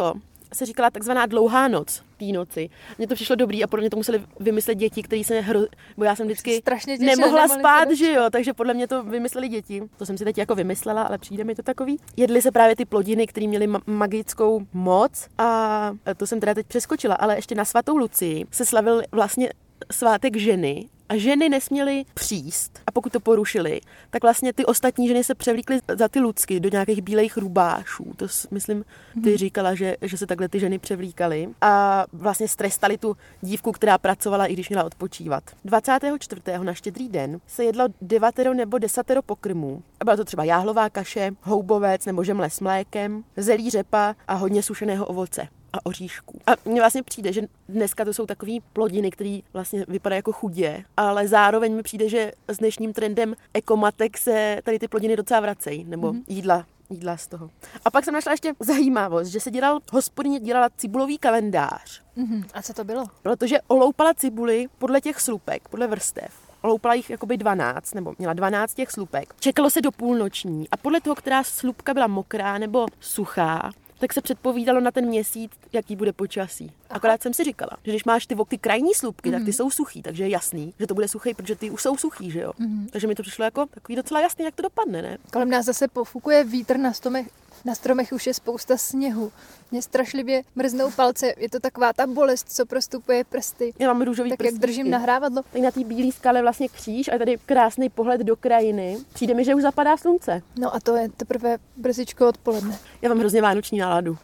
se 0.54 0.66
říkala 0.66 0.90
takzvaná 0.90 1.26
dlouhá 1.26 1.68
noc 1.68 2.04
té 2.26 2.32
noci. 2.38 2.70
Mně 2.98 3.08
to 3.08 3.16
přišlo 3.16 3.36
dobrý 3.36 3.64
a 3.64 3.68
podle 3.68 3.82
mě 3.82 3.90
to 3.90 3.98
museli 3.98 4.24
vymyslet 4.40 4.76
děti, 4.76 5.04
který 5.04 5.24
se 5.24 5.40
hro... 5.40 5.60
bo 5.98 6.04
já 6.04 6.16
jsem 6.16 6.28
vždycky 6.28 6.58
Strašně 6.58 6.98
těšila, 6.98 7.16
nemohla 7.16 7.48
spát, 7.48 7.92
že 7.92 8.12
jo, 8.12 8.30
takže 8.32 8.54
podle 8.54 8.74
mě 8.74 8.88
to 8.88 9.04
vymysleli 9.04 9.48
děti. 9.48 9.82
To 9.98 10.06
jsem 10.06 10.18
si 10.18 10.24
teď 10.24 10.38
jako 10.38 10.56
vymyslela, 10.56 11.04
ale 11.04 11.18
přijde 11.18 11.44
mi 11.44 11.56
to 11.56 11.64
takový. 11.64 11.98
Jedly 12.18 12.42
se 12.42 12.52
právě 12.52 12.76
ty 12.76 12.86
plodiny, 12.86 13.28
které 13.28 13.48
měly 13.48 13.68
ma- 13.68 13.82
magickou 13.86 14.62
moc 14.74 15.28
a 15.38 15.92
to 16.18 16.28
jsem 16.28 16.40
teda 16.40 16.54
teď 16.54 16.68
přeskočila, 16.68 17.16
ale 17.16 17.36
ještě 17.36 17.56
na 17.56 17.66
svatou 17.66 17.98
Lucii 17.98 18.46
se 18.52 18.66
slavil 18.66 19.02
vlastně 19.12 19.50
svátek 19.92 20.38
ženy 20.38 20.90
a 21.12 21.18
ženy 21.18 21.50
nesměly 21.50 22.06
příst 22.14 22.80
a 22.88 22.92
pokud 22.92 23.12
to 23.12 23.20
porušili, 23.20 23.82
tak 24.10 24.24
vlastně 24.24 24.54
ty 24.54 24.66
ostatní 24.66 25.08
ženy 25.08 25.24
se 25.24 25.36
převlíkly 25.36 25.80
za 25.98 26.08
ty 26.08 26.20
lucky 26.20 26.60
do 26.60 26.70
nějakých 26.70 27.02
bílejch 27.02 27.38
rubášů. 27.38 28.14
To 28.16 28.28
myslím, 28.52 28.86
ty 29.24 29.38
říkala, 29.38 29.76
že, 29.76 29.98
že 30.02 30.18
se 30.18 30.28
takhle 30.28 30.50
ty 30.50 30.60
ženy 30.60 30.80
převlíkaly 30.80 31.50
a 31.62 32.06
vlastně 32.14 32.48
strestali 32.48 32.98
tu 32.98 33.18
dívku, 33.42 33.72
která 33.72 33.98
pracovala, 33.98 34.46
i 34.46 34.54
když 34.54 34.70
měla 34.70 34.84
odpočívat. 34.84 35.44
24. 35.66 36.42
na 36.64 36.74
štědrý 36.74 37.10
den 37.10 37.40
se 37.48 37.64
jedlo 37.64 37.86
devatero 38.02 38.54
nebo 38.54 38.78
desatero 38.78 39.22
pokrmů. 39.22 39.84
A 40.00 40.04
byla 40.04 40.16
to 40.16 40.26
třeba 40.26 40.44
jáhlová 40.44 40.90
kaše, 40.90 41.32
houbovec 41.42 42.06
nebo 42.06 42.24
žemle 42.24 42.50
s 42.50 42.60
mlékem, 42.60 43.24
zelí 43.38 43.70
řepa 43.70 44.16
a 44.28 44.34
hodně 44.34 44.64
sušeného 44.64 45.06
ovoce 45.06 45.48
a 45.74 45.86
oříšků. 45.86 46.40
A 46.48 46.52
mně 46.66 46.82
vlastně 46.82 47.04
přijde, 47.04 47.34
že 47.34 47.42
dneska 47.70 48.06
to 48.06 48.14
jsou 48.14 48.26
takové 48.26 48.52
plodiny, 48.74 49.12
které 49.12 49.40
vlastně 49.54 49.86
vypadají 49.88 50.18
jako 50.18 50.32
chudě, 50.32 50.84
ale 50.98 51.28
zároveň 51.28 51.76
mi 51.76 51.84
přijde, 51.84 52.10
že 52.10 52.32
s 52.48 52.58
dnešním 52.58 52.94
trendem 52.94 53.36
ekomatek 53.54 54.18
se 54.18 54.60
tady 54.64 54.80
ty 54.80 54.88
plodiny 54.88 55.16
docela 55.16 55.40
vracejí, 55.40 55.84
nebo 55.84 56.14
mm-hmm. 56.14 56.24
jídla 56.28 56.66
jídla 56.90 57.18
z 57.18 57.28
toho. 57.28 57.50
A 57.86 57.92
pak 57.92 58.06
jsem 58.06 58.14
našla 58.14 58.32
ještě 58.32 58.54
zajímavost, 58.60 59.28
že 59.28 59.40
se 59.40 59.52
dělal, 59.52 59.80
hospodyně 59.92 60.40
dělala 60.40 60.70
cibulový 60.78 61.18
kalendář, 61.18 62.02
Mhm. 62.16 62.44
A 62.54 62.62
co 62.62 62.74
to 62.74 62.84
bylo? 62.84 63.06
protože 63.22 63.58
oloupala 63.68 64.14
cibuli 64.14 64.68
podle 64.78 65.02
těch 65.02 65.22
slupek, 65.22 65.68
podle 65.70 65.88
vrstev. 65.88 66.32
Oloupala 66.62 66.94
jich 66.94 67.10
jakoby 67.10 67.38
12, 67.38 67.96
nebo 67.96 68.14
měla 68.18 68.34
12 68.34 68.74
těch 68.74 68.92
slupek. 68.92 69.34
Čekalo 69.40 69.70
se 69.70 69.82
do 69.82 69.92
půlnoční 69.92 70.70
a 70.70 70.78
podle 70.78 71.02
toho, 71.02 71.16
která 71.16 71.44
slupka 71.44 71.94
byla 71.94 72.08
mokrá 72.08 72.58
nebo 72.58 72.86
suchá, 73.00 73.72
tak 74.02 74.14
se 74.14 74.22
předpovídalo 74.22 74.80
na 74.80 74.92
ten 74.92 75.06
měsíc, 75.06 75.52
jaký 75.74 75.96
bude 75.96 76.14
počasí. 76.14 76.72
Akorát 76.90 77.22
jsem 77.22 77.34
si 77.34 77.44
říkala, 77.44 77.72
že 77.84 77.92
když 77.92 78.04
máš 78.04 78.26
ty, 78.26 78.36
ty 78.48 78.58
krajní 78.58 78.94
slupky, 78.94 79.30
mm-hmm. 79.30 79.34
tak 79.34 79.46
ty 79.46 79.54
jsou 79.54 79.70
suchý, 79.70 80.02
takže 80.02 80.24
je 80.24 80.30
jasný, 80.30 80.74
že 80.80 80.88
to 80.88 80.94
bude 80.94 81.08
suchý, 81.08 81.34
protože 81.34 81.56
ty 81.56 81.70
už 81.70 81.82
jsou 81.82 81.98
suchý, 81.98 82.32
že 82.32 82.40
jo. 82.40 82.52
Mm-hmm. 82.60 82.90
Takže 82.92 83.08
mi 83.08 83.16
to 83.16 83.24
přišlo 83.24 83.46
jako 83.46 83.66
takový 83.66 83.96
docela 83.96 84.22
jasný, 84.22 84.46
jak 84.46 84.56
to 84.56 84.62
dopadne, 84.62 85.02
ne? 85.02 85.18
Kolem 85.34 85.50
nás 85.50 85.66
zase 85.66 85.88
pofukuje 85.88 86.44
vítr 86.44 86.78
na 86.78 86.94
stromech, 86.94 87.28
na 87.66 87.76
stromech 87.76 88.12
už 88.12 88.28
je 88.28 88.34
spousta 88.34 88.78
sněhu. 88.78 89.32
Mě 89.72 89.82
strašlivě 89.82 90.42
mrznou 90.56 90.92
palce, 90.92 91.34
je 91.38 91.50
to 91.50 91.60
taková 91.60 91.94
ta 91.94 92.08
bolest, 92.08 92.52
co 92.52 92.66
prostupuje 92.66 93.24
prsty. 93.24 93.74
Já 93.80 93.94
mám 93.94 94.02
růžový 94.02 94.30
Tak 94.30 94.44
jak 94.44 94.56
držím 94.56 94.90
nahrávadlo. 94.90 95.44
Tak 95.52 95.62
na 95.62 95.72
té 95.72 95.84
bílé 95.84 96.12
skale 96.12 96.42
vlastně 96.42 96.68
kříž 96.68 97.08
a 97.08 97.18
tady 97.18 97.38
krásný 97.46 97.90
pohled 97.90 98.22
do 98.22 98.36
krajiny. 98.36 98.98
Přijde 99.14 99.34
mi, 99.34 99.46
že 99.46 99.56
už 99.56 99.62
zapadá 99.62 99.98
slunce. 99.98 100.42
No 100.60 100.76
a 100.76 100.80
to 100.80 100.96
je 100.96 101.10
teprve 101.10 101.58
brzičko 101.78 102.28
odpoledne. 102.28 102.80
Já 103.02 103.10
mám 103.10 103.20
hrozně 103.20 103.42
vánoční 103.42 103.80
náladu. 103.80 104.18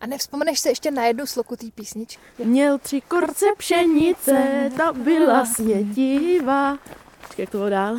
A 0.00 0.06
nevzpomeneš 0.06 0.60
se 0.60 0.68
ještě 0.68 0.90
na 0.90 1.06
jednu 1.06 1.26
sloku 1.26 1.56
té 1.56 1.66
písničky? 1.74 2.22
Měl 2.44 2.78
tři 2.78 3.00
korce 3.00 3.46
pšenice, 3.58 4.70
ta 4.76 4.92
byla 4.92 5.46
snětivá. 5.46 6.78
Počkej, 7.22 7.42
jak 7.42 7.50
to 7.50 7.58
bylo 7.58 7.70
dál? 7.70 7.98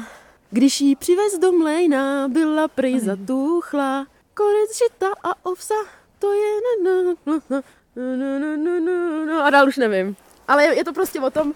Když 0.51 0.81
jí 0.81 0.95
přivez 0.95 1.39
do 1.41 1.51
mlejna, 1.51 2.27
byla 2.27 2.67
prý 2.67 2.99
zatuchla 2.99 4.07
konec 4.35 4.77
žita 4.77 5.07
a 5.23 5.45
ovsa, 5.45 5.79
to 6.19 6.33
je 6.33 6.51
na, 6.83 6.91
na, 7.03 7.13
na, 7.25 7.61
na, 7.95 8.37
na, 8.37 8.57
na, 8.57 9.25
na, 9.25 9.45
a 9.45 9.49
dál 9.49 9.67
už 9.67 9.77
nevím. 9.77 10.15
Ale 10.47 10.75
je, 10.75 10.83
to 10.83 10.93
prostě 10.93 11.21
o 11.21 11.29
tom, 11.29 11.53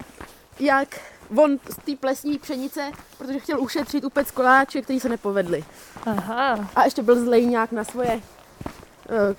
jak 0.60 0.88
on 1.36 1.60
z 1.70 1.76
té 1.76 1.96
plesní 1.96 2.40
pšenice, 2.40 2.92
protože 3.18 3.40
chtěl 3.40 3.62
ušetřit 3.62 4.04
upec 4.04 4.32
koláče, 4.32 4.82
který 4.82 5.00
se 5.00 5.10
nepovedli. 5.10 5.64
Aha. 6.06 6.70
A 6.76 6.84
ještě 6.84 7.04
byl 7.04 7.26
zlej 7.26 7.46
nějak 7.46 7.72
na 7.72 7.84
svoje 7.84 8.16
uh, 8.16 8.22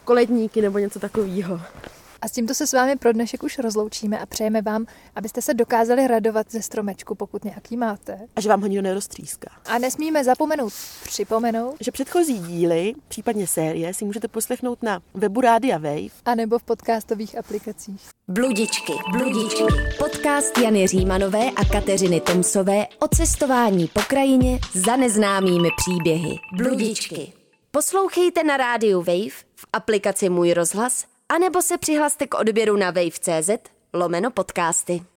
koledníky 0.04 0.62
nebo 0.62 0.78
něco 0.78 1.00
takového. 1.00 1.60
A 2.22 2.28
s 2.28 2.32
tímto 2.32 2.54
se 2.54 2.66
s 2.66 2.72
vámi 2.72 2.96
pro 2.96 3.12
dnešek 3.12 3.42
už 3.42 3.58
rozloučíme 3.58 4.18
a 4.18 4.26
přejeme 4.26 4.62
vám, 4.62 4.86
abyste 5.16 5.42
se 5.42 5.54
dokázali 5.54 6.06
radovat 6.06 6.46
ze 6.50 6.62
stromečku, 6.62 7.14
pokud 7.14 7.44
nějaký 7.44 7.76
máte. 7.76 8.18
A 8.36 8.40
že 8.40 8.48
vám 8.48 8.60
ho 8.60 8.66
nikdo 8.66 8.82
neroztříská. 8.82 9.50
A 9.66 9.78
nesmíme 9.78 10.24
zapomenout 10.24 10.72
připomenout, 11.04 11.76
že 11.80 11.92
předchozí 11.92 12.38
díly, 12.38 12.94
případně 13.08 13.46
série, 13.46 13.94
si 13.94 14.04
můžete 14.04 14.28
poslechnout 14.28 14.82
na 14.82 15.02
webu 15.14 15.40
Rádia 15.40 15.78
Wave. 15.78 16.10
anebo 16.24 16.58
v 16.58 16.62
podcastových 16.62 17.38
aplikacích. 17.38 18.08
Bludičky, 18.28 18.92
bludičky. 19.12 19.64
Podcast 19.98 20.58
Jany 20.58 20.86
Římanové 20.86 21.50
a 21.50 21.64
Kateřiny 21.64 22.20
Tomsové 22.20 22.86
o 22.98 23.08
cestování 23.08 23.88
po 23.88 24.00
krajině 24.08 24.58
za 24.74 24.96
neznámými 24.96 25.68
příběhy. 25.76 26.36
Bludičky. 26.56 27.32
Poslouchejte 27.70 28.44
na 28.44 28.56
rádiu 28.56 28.98
Wave, 28.98 29.36
v 29.56 29.66
aplikaci 29.72 30.28
Můj 30.28 30.52
rozhlas, 30.52 31.04
anebo 31.30 31.62
se 31.62 31.78
přihlaste 31.78 32.26
k 32.26 32.34
odběru 32.34 32.76
na 32.76 32.90
wave.cz 32.90 33.50
lomeno 33.92 34.30
podcasty. 34.30 35.02